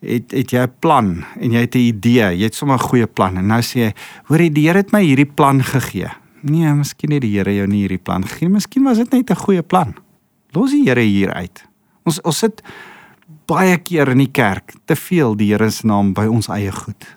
het 0.00 0.32
het 0.32 0.52
jy 0.52 0.62
'n 0.62 0.72
plan 0.80 1.24
en 1.40 1.52
jy 1.52 1.60
het 1.60 1.74
'n 1.74 1.88
idee, 1.92 2.36
jy 2.36 2.44
het 2.44 2.54
sommer 2.54 2.78
'n 2.78 2.88
goeie 2.88 3.06
plan 3.06 3.36
en 3.36 3.46
nou 3.46 3.60
sê 3.60 3.76
jy 3.86 3.92
hoorie 4.28 4.50
die 4.50 4.66
Here 4.66 4.78
het 4.78 4.92
my 4.92 5.02
hierdie 5.02 5.32
plan 5.34 5.62
gegee. 5.62 6.10
Nee, 6.42 6.72
miskien 6.74 7.12
het 7.12 7.22
die 7.22 7.36
Here 7.36 7.54
jou 7.54 7.66
nie 7.66 7.86
hierdie 7.86 8.02
plan 8.02 8.22
gegee, 8.22 8.48
miskien 8.48 8.84
was 8.84 8.98
dit 8.98 9.12
net 9.12 9.30
'n 9.30 9.36
goeie 9.36 9.62
plan. 9.62 9.94
Los 10.52 10.70
die 10.70 10.84
Here 10.84 11.00
hier 11.00 11.32
uit. 11.32 11.64
Ons 12.04 12.20
ons 12.22 12.38
sit 12.38 12.62
baie 13.46 13.78
keer 13.78 14.08
in 14.08 14.18
die 14.18 14.30
kerk 14.30 14.74
te 14.84 14.96
veel 14.96 15.36
die 15.36 15.52
Here 15.52 15.70
se 15.70 15.86
naam 15.86 16.12
by 16.12 16.26
ons 16.26 16.48
eie 16.48 16.72
goed 16.72 17.15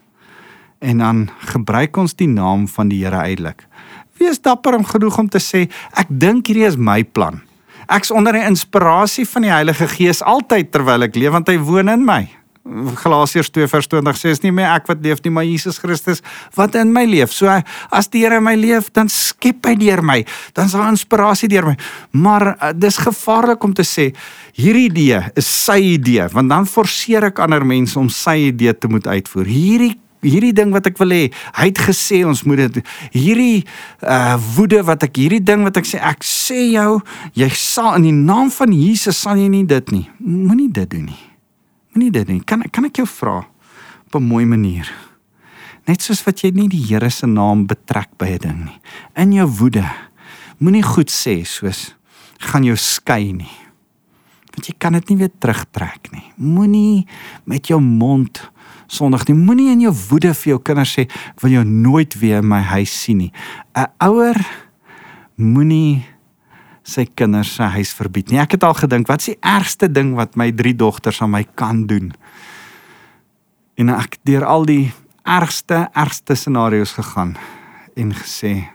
en 0.80 1.04
dan 1.04 1.28
gebruik 1.52 1.98
ons 1.98 2.16
die 2.16 2.30
naam 2.30 2.68
van 2.68 2.90
die 2.92 3.04
Here 3.04 3.26
uitelik. 3.28 3.66
Wees 4.20 4.42
dapper 4.44 4.76
om 4.76 4.88
genoeg 4.88 5.18
om 5.20 5.30
te 5.32 5.40
sê 5.44 5.68
ek 6.00 6.10
dink 6.10 6.48
hierdie 6.48 6.68
is 6.68 6.80
my 6.80 7.04
plan. 7.04 7.42
Ek's 7.90 8.12
onder 8.14 8.36
die 8.36 8.46
inspirasie 8.46 9.26
van 9.26 9.48
die 9.48 9.54
Heilige 9.54 9.88
Gees 9.90 10.22
altyd 10.22 10.72
terwyl 10.74 11.08
ek 11.08 11.16
leef 11.18 11.34
want 11.36 11.50
hy 11.50 11.58
woon 11.58 11.92
in 11.92 12.04
my. 12.06 12.26
Galasiërs 12.70 13.50
2:20 13.56 14.18
sê 14.20 14.34
is 14.36 14.44
nie 14.44 14.52
meer 14.54 14.68
ek 14.76 14.90
wat 14.92 15.00
leef 15.02 15.24
nie, 15.24 15.32
maar 15.34 15.48
Jesus 15.48 15.80
Christus 15.82 16.22
wat 16.56 16.76
in 16.76 16.92
my 16.94 17.06
leef. 17.08 17.32
So 17.34 17.48
as 17.92 18.10
die 18.12 18.22
Here 18.22 18.38
in 18.38 18.44
my 18.44 18.56
leef, 18.56 18.92
dan 18.94 19.10
skep 19.10 19.66
hy 19.66 19.76
deur 19.80 20.04
my. 20.04 20.20
Dan 20.54 20.66
is 20.66 20.76
daar 20.76 20.92
inspirasie 20.92 21.50
deur 21.50 21.72
my. 21.72 21.78
Maar 22.12 22.48
uh, 22.52 22.74
dis 22.76 22.98
gevaarlik 22.98 23.64
om 23.64 23.74
te 23.74 23.84
sê 23.88 24.12
hierdie 24.54 24.90
idee 24.92 25.24
is 25.40 25.48
sy 25.48 25.80
idee, 25.96 26.28
want 26.34 26.50
dan 26.50 26.68
forceer 26.70 27.32
ek 27.32 27.40
ander 27.40 27.66
mense 27.66 27.98
om 28.00 28.10
sy 28.10 28.52
idee 28.52 28.76
te 28.78 28.92
moet 28.92 29.08
uitvoer. 29.08 29.50
Hierdie 29.50 29.96
hierdie 30.26 30.54
ding 30.56 30.74
wat 30.76 30.88
ek 30.90 31.00
wil 31.00 31.14
hê. 31.14 31.30
Hy 31.56 31.70
het 31.70 31.82
gesê 31.90 32.22
ons 32.28 32.44
moet 32.48 32.66
dit 32.66 32.80
hierdie 33.16 33.64
uh 34.04 34.36
woede 34.56 34.82
wat 34.88 35.06
ek 35.08 35.20
hierdie 35.22 35.44
ding 35.44 35.64
wat 35.68 35.80
ek 35.80 35.88
sê 35.88 36.02
ek 36.04 36.26
sê 36.28 36.72
jou 36.74 37.00
jy 37.38 37.50
sal 37.56 37.96
in 38.00 38.10
die 38.10 38.16
naam 38.16 38.52
van 38.54 38.74
Jesus 38.76 39.22
sal 39.24 39.40
jy 39.40 39.48
nie 39.52 39.66
dit 39.68 39.94
nie. 39.96 40.06
Moenie 40.20 40.72
dit 40.72 40.90
doen 40.90 41.08
nie. 41.12 41.22
Moenie 41.96 42.12
dit 42.12 42.34
nie. 42.36 42.42
Kan 42.44 42.66
kan 42.72 42.90
ek 42.90 43.02
jou 43.02 43.08
vra 43.08 43.40
op 44.10 44.16
'n 44.16 44.24
mooi 44.24 44.46
manier? 44.46 44.88
Net 45.88 46.02
soos 46.02 46.24
wat 46.26 46.44
jy 46.44 46.52
nie 46.52 46.68
die 46.68 46.86
Here 46.86 47.10
se 47.10 47.26
naam 47.26 47.66
betrek 47.66 48.10
by 48.18 48.36
'n 48.36 48.38
ding 48.38 48.66
nie. 48.66 48.80
In 49.16 49.32
jou 49.34 49.48
woede 49.48 49.86
moenie 50.60 50.84
goed 50.84 51.10
sê 51.10 51.46
soos 51.46 51.96
gaan 52.40 52.64
jou 52.64 52.76
skei 52.76 53.32
nie. 53.34 53.56
Want 54.54 54.68
jy 54.68 54.76
kan 54.78 54.94
dit 54.94 55.10
nie 55.10 55.18
weer 55.18 55.32
terugtrek 55.40 56.12
nie. 56.12 56.26
Moenie 56.38 57.08
met 57.46 57.68
jou 57.68 57.80
mond 57.80 58.52
Sondag 58.90 59.28
nie. 59.30 59.38
Moenie 59.38 59.70
in 59.70 59.84
jou 59.84 59.92
woede 60.10 60.32
vir 60.34 60.56
jou 60.56 60.60
kinders 60.66 60.96
sê 60.98 61.06
ek 61.06 61.44
wil 61.44 61.60
jou 61.60 61.66
nooit 61.66 62.16
weer 62.18 62.42
in 62.42 62.50
my 62.50 62.62
huis 62.72 62.94
sien 63.04 63.22
nie. 63.22 63.32
'n 63.78 63.86
Ouer 64.02 64.40
moenie 65.38 66.06
sy 66.84 67.06
kinders 67.06 67.54
sy 67.56 67.70
huis 67.78 67.94
verbied 67.94 68.32
nie. 68.32 68.40
Ek 68.42 68.58
het 68.58 68.64
al 68.64 68.74
gedink, 68.74 69.08
wat 69.08 69.22
is 69.22 69.36
die 69.36 69.42
ergste 69.46 69.92
ding 69.92 70.16
wat 70.18 70.36
my 70.36 70.52
drie 70.52 70.74
dogters 70.74 71.22
aan 71.22 71.32
my 71.32 71.46
kan 71.56 71.86
doen? 71.86 72.14
En 73.78 73.90
ek 73.90 74.18
deur 74.26 74.46
al 74.46 74.66
die 74.66 74.92
ergste 75.24 75.90
ergste 75.94 76.36
scenario's 76.36 76.98
gegaan 76.98 77.38
en 77.96 78.14
gesê 78.14 78.70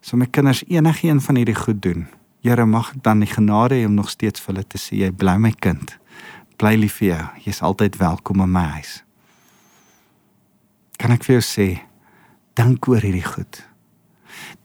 so 0.00 0.16
my 0.16 0.26
kinders 0.26 0.64
enigiets 0.68 1.24
van 1.24 1.36
hierdie 1.36 1.54
goed 1.54 1.82
doen. 1.82 2.06
Here 2.42 2.64
mag 2.64 2.94
ek 2.94 3.02
dan 3.02 3.20
die 3.20 3.28
genade 3.28 3.74
hê 3.74 3.84
om 3.86 3.94
nog 3.94 4.08
steeds 4.08 4.40
vir 4.40 4.54
hulle 4.54 4.64
te 4.64 4.78
sê 4.78 4.96
jy 4.96 5.10
bly 5.12 5.36
my 5.36 5.52
kind. 5.52 5.98
Bly 6.56 6.76
lief 6.76 7.02
vir 7.02 7.08
jou. 7.08 7.24
Jy's 7.44 7.62
altyd 7.62 7.98
welkom 7.98 8.40
in 8.40 8.50
my 8.50 8.64
huis 8.78 9.05
kan 11.00 11.14
ek 11.14 11.24
vir 11.26 11.38
jou 11.38 11.46
sê 11.46 11.68
dink 12.56 12.88
oor 12.88 13.04
hierdie 13.04 13.26
goed. 13.26 13.62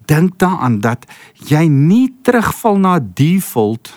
Dink 0.07 0.37
daaraan 0.41 0.79
dat 0.83 1.07
jy 1.47 1.65
nie 1.69 2.09
terugval 2.25 2.79
na 2.81 2.97
default 2.99 3.93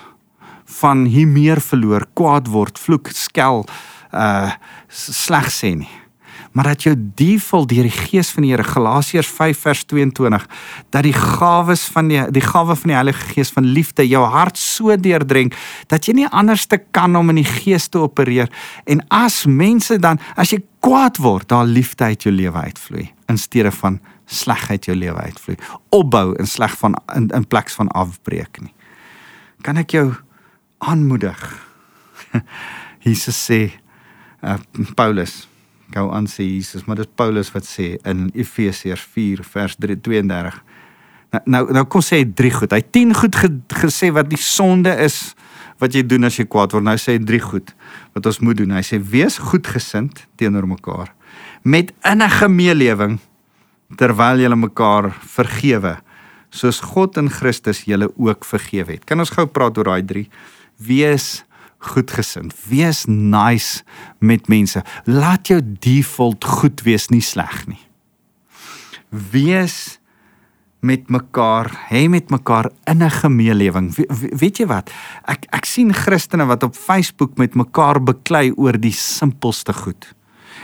van 0.81 1.05
hier 1.07 1.29
meer 1.31 1.61
verloor, 1.62 2.07
kwaad 2.18 2.51
word, 2.51 2.79
vloek, 2.81 3.12
skel, 3.14 3.64
uh 4.14 4.55
sleg 4.94 5.51
sê 5.51 5.75
nie 5.79 5.90
maar 6.55 6.69
dat 6.71 6.85
jou 6.87 6.95
default 7.19 7.69
deur 7.69 7.88
die 7.88 7.95
gees 7.95 8.31
van 8.31 8.45
die 8.47 8.53
Here 8.53 8.64
Galasiërs 8.64 9.27
5 9.27 9.59
vers 9.67 9.83
22 9.90 10.47
dat 10.95 11.03
die 11.03 11.14
gawes 11.14 11.83
van 11.90 12.09
die 12.12 12.21
die 12.35 12.43
gawe 12.45 12.77
van 12.79 12.93
die 12.93 12.97
Heilige 12.97 13.33
Gees 13.33 13.51
van 13.51 13.67
liefde 13.67 14.07
jou 14.07 14.23
hart 14.31 14.59
so 14.61 14.95
deurdrink 14.95 15.57
dat 15.90 16.07
jy 16.07 16.14
nie 16.21 16.29
anders 16.31 16.69
te 16.71 16.79
kan 16.79 17.17
om 17.19 17.33
in 17.33 17.40
die 17.43 17.49
gees 17.49 17.88
te 17.90 17.99
opereer. 17.99 18.51
En 18.87 19.03
as 19.11 19.43
mense 19.51 19.99
dan 19.99 20.21
as 20.38 20.55
jy 20.55 20.61
kwaad 20.85 21.19
word 21.23 21.49
daar 21.51 21.67
liefde 21.67 22.05
uit 22.05 22.23
jou 22.23 22.35
lewe 22.35 22.67
uitvloei 22.71 23.09
in 23.33 23.40
steede 23.40 23.73
van 23.75 23.99
slegheid 24.31 24.87
jou 24.87 24.95
lewe 24.97 25.27
uitvloei. 25.27 25.57
Opbou 25.90 26.37
in 26.38 26.47
sleg 26.47 26.77
van 26.79 26.95
in, 27.17 27.27
in 27.35 27.49
plek 27.51 27.71
van 27.75 27.90
afbreek 27.90 28.62
nie. 28.62 28.73
Kan 29.67 29.81
ek 29.81 29.97
jou 29.97 30.12
aanmoedig? 30.79 31.43
Jesus 33.07 33.43
sê 33.43 33.61
uh, 34.45 34.55
Paulus 34.95 35.49
gou 35.95 36.09
aan 36.15 36.27
sê 36.31 36.47
Jesus, 36.47 36.85
maar 36.85 37.01
dit 37.01 37.07
is 37.07 37.17
Paulus 37.17 37.53
wat 37.55 37.67
sê 37.69 37.95
in 38.03 38.27
Efesiërs 38.35 39.03
4 39.15 39.45
vers 39.55 39.77
32. 39.81 40.61
Nou 41.35 41.43
nou, 41.51 41.63
nou 41.79 41.85
kom 41.91 42.05
sê 42.05 42.21
hy 42.23 42.29
drie 42.37 42.53
goed. 42.55 42.75
Hy 42.75 42.83
10 42.95 43.15
goed 43.19 43.39
ge, 43.39 43.51
gesê 43.83 44.11
wat 44.15 44.31
die 44.31 44.41
sonde 44.41 44.93
is 45.03 45.35
wat 45.83 45.95
jy 45.95 46.05
doen 46.07 46.27
as 46.29 46.39
jy 46.39 46.47
kwaad 46.47 46.75
word. 46.75 46.87
Nou 46.87 46.97
sê 47.01 47.17
hy 47.17 47.25
drie 47.27 47.43
goed 47.43 47.75
wat 48.15 48.27
ons 48.31 48.41
moet 48.45 48.59
doen. 48.61 48.77
Hy 48.77 48.85
sê 48.87 49.01
wees 49.01 49.41
goedgesind 49.43 50.27
teenoor 50.39 50.69
mekaar 50.71 51.15
met 51.65 51.95
innige 52.05 52.49
meelewing 52.49 53.17
terwyl 53.97 54.43
julle 54.43 54.59
mekaar 54.59 55.09
vergewe 55.37 55.97
soos 56.55 56.79
God 56.85 57.17
in 57.19 57.31
Christus 57.33 57.83
julle 57.89 58.11
ook 58.21 58.45
vergewe 58.47 58.95
het. 58.95 59.07
Kan 59.09 59.19
ons 59.19 59.33
gou 59.33 59.47
praat 59.51 59.79
oor 59.81 59.89
daai 59.91 60.05
drie? 60.07 60.27
Wees 60.79 61.43
goedgesind. 61.85 62.55
Wees 62.68 63.05
nice 63.09 63.83
met 64.18 64.49
mense. 64.49 64.83
Laat 65.05 65.51
jou 65.53 65.61
default 65.62 66.44
goed 66.44 66.83
wees, 66.87 67.09
nie 67.12 67.23
sleg 67.25 67.66
nie. 67.70 67.81
Wees 69.31 69.99
met 70.85 71.09
mekaar, 71.09 71.70
hê 71.88 72.05
met 72.12 72.29
mekaar 72.31 72.70
in 72.85 73.03
'n 73.03 73.11
gemeelewing. 73.11 73.94
We, 73.97 74.05
we, 74.20 74.37
weet 74.37 74.59
jy 74.59 74.66
wat? 74.66 74.90
Ek 75.25 75.47
ek 75.51 75.64
sien 75.64 75.92
Christene 75.94 76.44
wat 76.44 76.62
op 76.62 76.75
Facebook 76.77 77.38
met 77.38 77.55
mekaar 77.55 78.03
beklei 78.03 78.53
oor 78.57 78.77
die 78.81 78.92
simpelste 78.92 79.73
goed. 79.73 80.14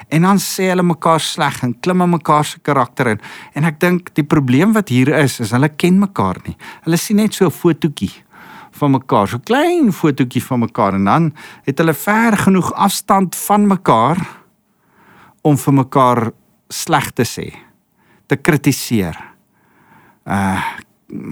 En 0.08 0.22
dan 0.22 0.38
sê 0.38 0.68
hulle 0.68 0.82
mekaar 0.82 1.20
sleg 1.20 1.62
en 1.62 1.80
klim 1.80 2.02
in 2.02 2.10
mekaar 2.10 2.44
se 2.44 2.58
karakter 2.58 3.06
in. 3.06 3.20
En 3.54 3.64
ek 3.64 3.80
dink 3.80 4.14
die 4.14 4.24
probleem 4.24 4.72
wat 4.72 4.88
hier 4.88 5.08
is, 5.08 5.40
is 5.40 5.50
hulle 5.50 5.68
ken 5.68 5.98
mekaar 5.98 6.36
nie. 6.46 6.56
Hulle 6.84 6.96
sien 6.96 7.16
net 7.16 7.34
so 7.34 7.46
'n 7.46 7.50
fotootjie 7.50 8.12
van 8.78 8.90
mekaar, 8.90 9.28
so 9.28 9.38
klein 9.38 9.92
fotootjie 9.92 10.42
van 10.44 10.64
mekaar 10.64 10.94
en 10.94 11.04
dan 11.04 11.30
het 11.66 11.78
hulle 11.78 11.94
ver 11.94 12.36
genoeg 12.36 12.72
afstand 12.72 13.36
van 13.36 13.66
mekaar 13.66 14.20
om 15.42 15.56
vir 15.56 15.74
mekaar 15.74 16.30
sleg 16.68 17.10
te 17.16 17.26
sê, 17.26 17.48
te 18.26 18.36
kritiseer. 18.36 19.18
Uh 20.24 20.60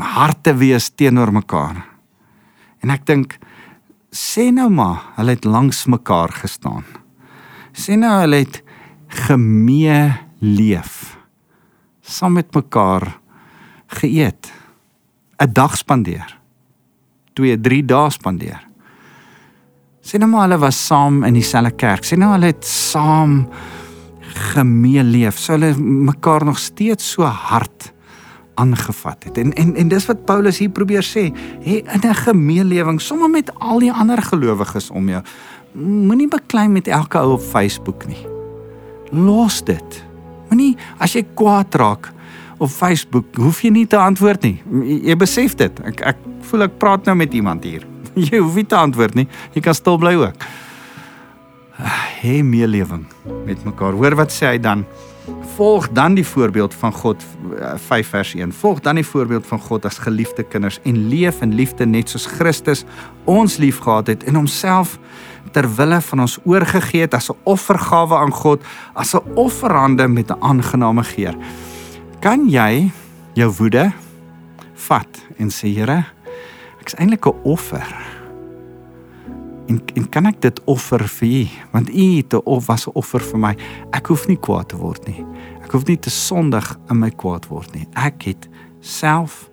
harte 0.03 0.57
wees 0.59 0.89
teenoor 0.91 1.31
mekaar. 1.31 1.77
En 2.83 2.91
ek 2.91 3.05
dink 3.07 3.37
sê 4.11 4.49
nou 4.51 4.67
maar, 4.75 5.05
hulle 5.15 5.37
het 5.37 5.47
langs 5.47 5.85
mekaar 5.87 6.33
gestaan. 6.35 6.83
Sê 7.71 7.95
nou 7.95 8.11
hulle 8.25 8.41
het 8.43 8.59
gemee 9.29 10.11
leef. 10.43 11.15
Saam 12.03 12.39
met 12.41 12.51
mekaar 12.55 13.21
geëet. 14.01 14.53
'n 15.39 15.53
Dag 15.53 15.77
spandeer. 15.77 16.38
2, 17.39 17.59
3 17.63 17.83
dae 17.87 18.15
spandeer. 18.15 18.65
Sê 20.03 20.19
nou 20.19 20.31
maar 20.31 20.47
hulle 20.47 20.61
was 20.63 20.79
saam 20.89 21.23
in 21.29 21.37
dieselfde 21.37 21.75
kerk. 21.77 22.07
Sê 22.07 22.17
nou 22.19 22.33
hulle 22.33 22.51
het 22.51 22.65
saam 22.67 23.43
gemeen 24.55 25.11
leef. 25.13 25.39
Sou 25.41 25.59
hulle 25.59 25.75
mekaar 25.79 26.47
nog 26.49 26.59
steeds 26.63 27.15
so 27.15 27.29
hard 27.29 27.93
aangevat 28.59 29.29
het. 29.29 29.39
En 29.39 29.53
en 29.53 29.75
en 29.79 29.91
dis 29.93 30.07
wat 30.09 30.25
Paulus 30.27 30.59
hier 30.59 30.73
probeer 30.75 31.07
sê, 31.07 31.29
hê 31.63 31.83
in 31.85 32.03
'n 32.03 32.15
gemeenlewing 32.25 33.01
sommer 33.01 33.31
met 33.31 33.53
al 33.59 33.79
die 33.79 33.93
ander 33.93 34.23
gelowiges 34.23 34.91
om 34.91 35.09
jou. 35.09 35.23
Moenie 35.75 36.29
beklei 36.29 36.69
met 36.69 36.89
elke 36.89 37.19
ou 37.19 37.33
op 37.33 37.41
Facebook 37.41 38.07
nie. 38.07 38.27
Los 39.11 39.63
dit. 39.65 40.05
Moenie 40.49 40.77
as 40.99 41.13
jy 41.13 41.27
kwaad 41.35 41.75
raak 41.75 42.13
op 42.59 42.71
Facebook, 42.71 43.37
hoef 43.37 43.63
jy 43.63 43.71
nie 43.75 43.87
te 43.87 43.99
antwoord 43.99 44.43
nie. 44.43 44.57
Jy 45.09 45.17
besef 45.19 45.55
dit. 45.59 45.83
Ek 45.87 46.03
ek 46.15 46.23
voel 46.51 46.67
ek 46.69 46.79
praat 46.79 47.09
nou 47.09 47.17
met 47.19 47.35
iemand 47.35 47.65
hier. 47.65 47.85
Jy 48.29 48.41
hoef 48.41 48.57
nie 48.59 48.67
te 48.67 48.79
antwoord 48.79 49.15
nie. 49.19 49.29
Jy 49.55 49.63
kan 49.63 49.77
stil 49.77 49.99
bly 50.01 50.15
ook. 50.19 50.47
Hê 52.19 52.41
meelewing 52.43 53.05
met 53.47 53.63
mekaar. 53.67 53.95
Hoor 53.95 54.17
wat 54.19 54.35
sê 54.35 54.55
hy 54.55 54.59
dan? 54.59 54.83
Volg 55.59 55.91
dan 55.93 56.17
die 56.17 56.27
voorbeeld 56.27 56.75
van 56.75 56.95
God 56.95 57.23
5 57.53 57.91
eh, 57.93 58.05
vers 58.11 58.33
1. 58.35 58.55
Volg 58.63 58.81
dan 58.81 58.99
die 58.99 59.07
voorbeeld 59.07 59.47
van 59.47 59.61
God 59.61 59.87
as 59.87 60.01
geliefde 60.03 60.43
kinders 60.43 60.81
en 60.89 61.03
leef 61.13 61.43
in 61.45 61.55
liefde 61.59 61.87
net 61.87 62.11
soos 62.11 62.27
Christus 62.39 62.85
ons 63.29 63.59
liefgehad 63.63 64.11
het 64.15 64.25
en 64.25 64.41
homself 64.41 64.97
ter 65.53 65.69
wille 65.77 66.01
van 66.01 66.25
ons 66.25 66.39
oorgegee 66.45 67.07
het 67.07 67.15
as 67.15 67.31
'n 67.31 67.37
offergawe 67.45 68.17
aan 68.17 68.33
God, 68.33 68.65
as 68.95 69.15
'n 69.15 69.23
offerande 69.35 70.09
met 70.09 70.31
'n 70.31 70.41
aangename 70.41 71.05
geur. 71.05 71.35
Kan 72.19 72.49
jy 72.51 72.89
jou 73.39 73.47
woede 73.61 73.85
vat 74.89 75.19
en 75.39 75.53
sê 75.55 75.69
Here, 75.71 76.01
ek's 76.83 76.97
eintlik 76.99 77.27
'n 77.27 77.39
offer. 77.47 77.87
En 79.69 79.79
en 79.95 80.09
kan 80.11 80.27
ek 80.27 80.41
dit 80.41 80.61
offer 80.65 81.07
vir 81.09 81.29
U? 81.29 81.47
Want 81.71 81.89
U 81.95 82.17
het 82.17 82.35
'n 82.35 82.43
of 82.45 82.67
was 82.67 82.89
'n 82.89 82.91
offer 82.95 83.21
vir 83.21 83.39
my. 83.39 83.57
Ek 83.93 84.07
hoef 84.07 84.27
nie 84.27 84.37
kwaad 84.37 84.69
te 84.69 84.77
word 84.77 85.07
nie. 85.07 85.25
Ek 85.63 85.71
hoef 85.71 85.87
nie 85.87 85.99
te 85.99 86.11
sondig 86.11 86.79
in 86.91 86.99
my 86.99 87.11
kwaad 87.11 87.47
word 87.47 87.75
nie. 87.75 87.87
Ek 87.95 88.23
het 88.23 88.49
self 88.81 89.49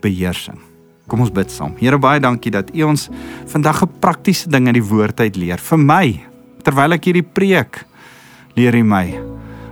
beheersing. 0.00 0.58
Kom 1.06 1.20
ons 1.20 1.30
bid 1.30 1.50
saam. 1.50 1.76
Here 1.76 1.98
baie 1.98 2.20
dankie 2.20 2.50
dat 2.50 2.74
U 2.74 2.82
ons 2.82 3.08
vandag 3.46 3.82
'n 3.82 3.98
praktiese 4.00 4.48
ding 4.48 4.66
uit 4.66 4.74
die 4.74 4.88
woord 4.88 5.20
uit 5.20 5.36
leer. 5.36 5.58
Vir 5.58 5.78
my 5.78 6.20
terwyl 6.62 6.92
ek 6.92 7.04
hierdie 7.04 7.30
preek 7.32 7.86
leer 8.56 8.74
U 8.74 8.82
my 8.82 9.20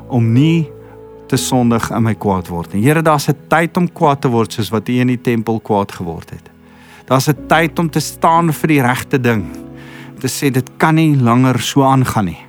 om 0.09 0.33
nie 0.33 0.78
te 1.29 1.37
sondig 1.37 1.91
in 1.95 2.03
my 2.03 2.15
kwaad 2.19 2.49
word 2.49 2.75
nie. 2.75 2.83
Here, 2.83 3.03
daar's 3.03 3.29
'n 3.29 3.37
tyd 3.49 3.77
om 3.77 3.89
kwaad 3.89 4.21
te 4.21 4.29
word 4.29 4.53
soos 4.53 4.71
wat 4.71 4.89
U 4.89 4.93
in 4.93 5.09
die 5.09 5.21
tempel 5.21 5.61
kwaad 5.61 5.93
geword 5.93 6.31
het. 6.31 6.51
Daar's 7.07 7.29
'n 7.29 7.47
tyd 7.49 7.79
om 7.79 7.91
te 7.91 8.01
staan 8.01 8.53
vir 8.53 8.69
die 8.69 8.83
regte 8.83 9.21
ding. 9.21 9.45
Om 10.15 10.19
te 10.21 10.29
sê 10.29 10.51
dit 10.51 10.71
kan 10.77 10.95
nie 10.95 11.17
langer 11.17 11.59
so 11.61 11.83
aangaan 11.83 12.25
nie. 12.25 12.45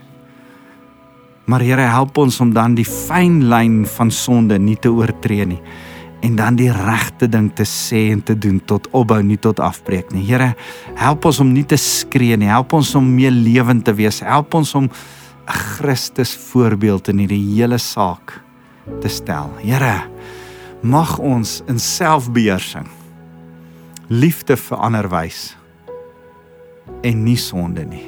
Maar 1.46 1.62
Here, 1.62 1.82
help 1.82 2.18
ons 2.18 2.40
om 2.40 2.54
dan 2.54 2.76
die 2.76 2.86
fyn 2.86 3.50
lyn 3.50 3.86
van 3.86 4.12
sonde 4.12 4.60
nie 4.60 4.76
te 4.76 4.90
oortree 4.90 5.46
nie 5.46 5.62
en 6.22 6.36
dan 6.36 6.56
die 6.56 6.72
regte 6.72 7.30
ding 7.30 7.50
te 7.56 7.64
sê 7.64 8.12
en 8.12 8.24
te 8.24 8.38
doen 8.38 8.60
tot 8.66 8.88
opbou 8.92 9.22
nie 9.24 9.38
tot 9.38 9.60
afbreek 9.60 10.12
nie. 10.12 10.26
Here, 10.26 10.56
help 10.96 11.26
ons 11.26 11.40
om 11.40 11.54
nie 11.54 11.64
te 11.64 11.78
skree 11.78 12.38
nie. 12.38 12.48
Help 12.48 12.74
ons 12.74 12.96
om 12.96 13.16
meer 13.16 13.32
lewend 13.32 13.86
te 13.86 13.94
wees. 13.94 14.20
Help 14.20 14.54
ons 14.54 14.76
om 14.76 14.84
'n 14.84 14.92
Christus 15.48 16.36
voorbeeld 16.36 17.08
in 17.08 17.18
hierdie 17.20 17.56
hele 17.56 17.78
saak 17.78 18.49
te 19.02 19.12
stel. 19.12 19.52
Here, 19.62 20.04
mag 20.82 21.18
ons 21.20 21.60
in 21.68 21.80
selfbeheersing 21.80 22.88
liefde 24.10 24.58
vir 24.58 24.78
ander 24.82 25.10
wys 25.12 25.52
en 27.06 27.24
nie 27.24 27.38
sonde 27.38 27.86
nie. 27.86 28.08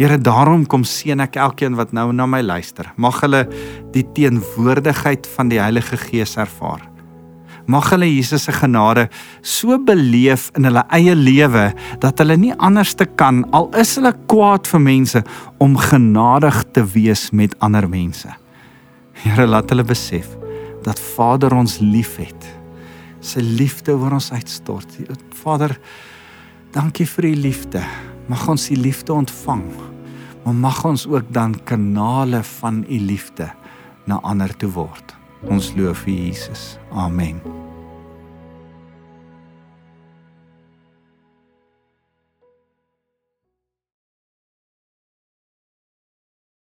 Here, 0.00 0.16
daarom 0.16 0.64
kom 0.64 0.82
seën 0.88 1.20
ek 1.20 1.36
elkeen 1.36 1.76
wat 1.76 1.92
nou 1.92 2.08
na 2.16 2.24
my 2.24 2.40
luister. 2.40 2.88
Mag 2.96 3.18
hulle 3.20 3.44
die 3.92 4.06
teenwoordigheid 4.16 5.28
van 5.36 5.50
die 5.52 5.60
Heilige 5.60 5.98
Gees 6.00 6.38
ervaar. 6.40 6.86
Mag 7.70 7.90
hulle 7.92 8.08
Jesus 8.08 8.48
se 8.48 8.54
genade 8.56 9.10
so 9.44 9.76
beleef 9.76 10.48
in 10.56 10.64
hulle 10.66 10.82
eie 10.96 11.14
lewe 11.14 11.68
dat 12.02 12.18
hulle 12.18 12.38
nie 12.40 12.54
anders 12.58 12.96
te 12.96 13.04
kan 13.04 13.44
al 13.54 13.68
is 13.78 13.92
hulle 14.00 14.14
kwaad 14.32 14.66
vir 14.72 14.82
mense 14.88 15.22
om 15.60 15.76
genadig 15.78 16.64
te 16.72 16.86
wees 16.96 17.28
met 17.36 17.54
ander 17.60 17.86
mense. 17.88 18.39
Here, 19.24 19.46
laat 19.46 19.68
hulle 19.72 19.84
besef 19.84 20.32
dat 20.84 21.00
Vader 21.12 21.52
ons 21.52 21.76
liefhet. 21.84 22.46
Sy 23.20 23.42
liefde 23.44 23.92
oor 23.92 24.16
ons 24.16 24.30
uitstort. 24.32 24.96
Vader, 25.42 25.76
dankie 26.72 27.04
vir 27.04 27.28
u 27.28 27.34
liefde. 27.36 27.84
Mag 28.32 28.46
ons 28.48 28.70
u 28.72 28.78
liefde 28.80 29.12
ontvang. 29.12 29.66
Maar 30.44 30.56
mag 30.56 30.84
ons 30.88 31.04
ook 31.06 31.28
dan 31.28 31.58
kanale 31.68 32.40
van 32.60 32.84
u 32.88 33.00
liefde 33.12 33.50
na 34.08 34.22
ander 34.24 34.56
toe 34.56 34.72
word. 34.72 35.16
Ons 35.48 35.74
loof 35.76 36.06
U 36.06 36.12
Jesus. 36.12 36.78
Amen. 36.92 37.69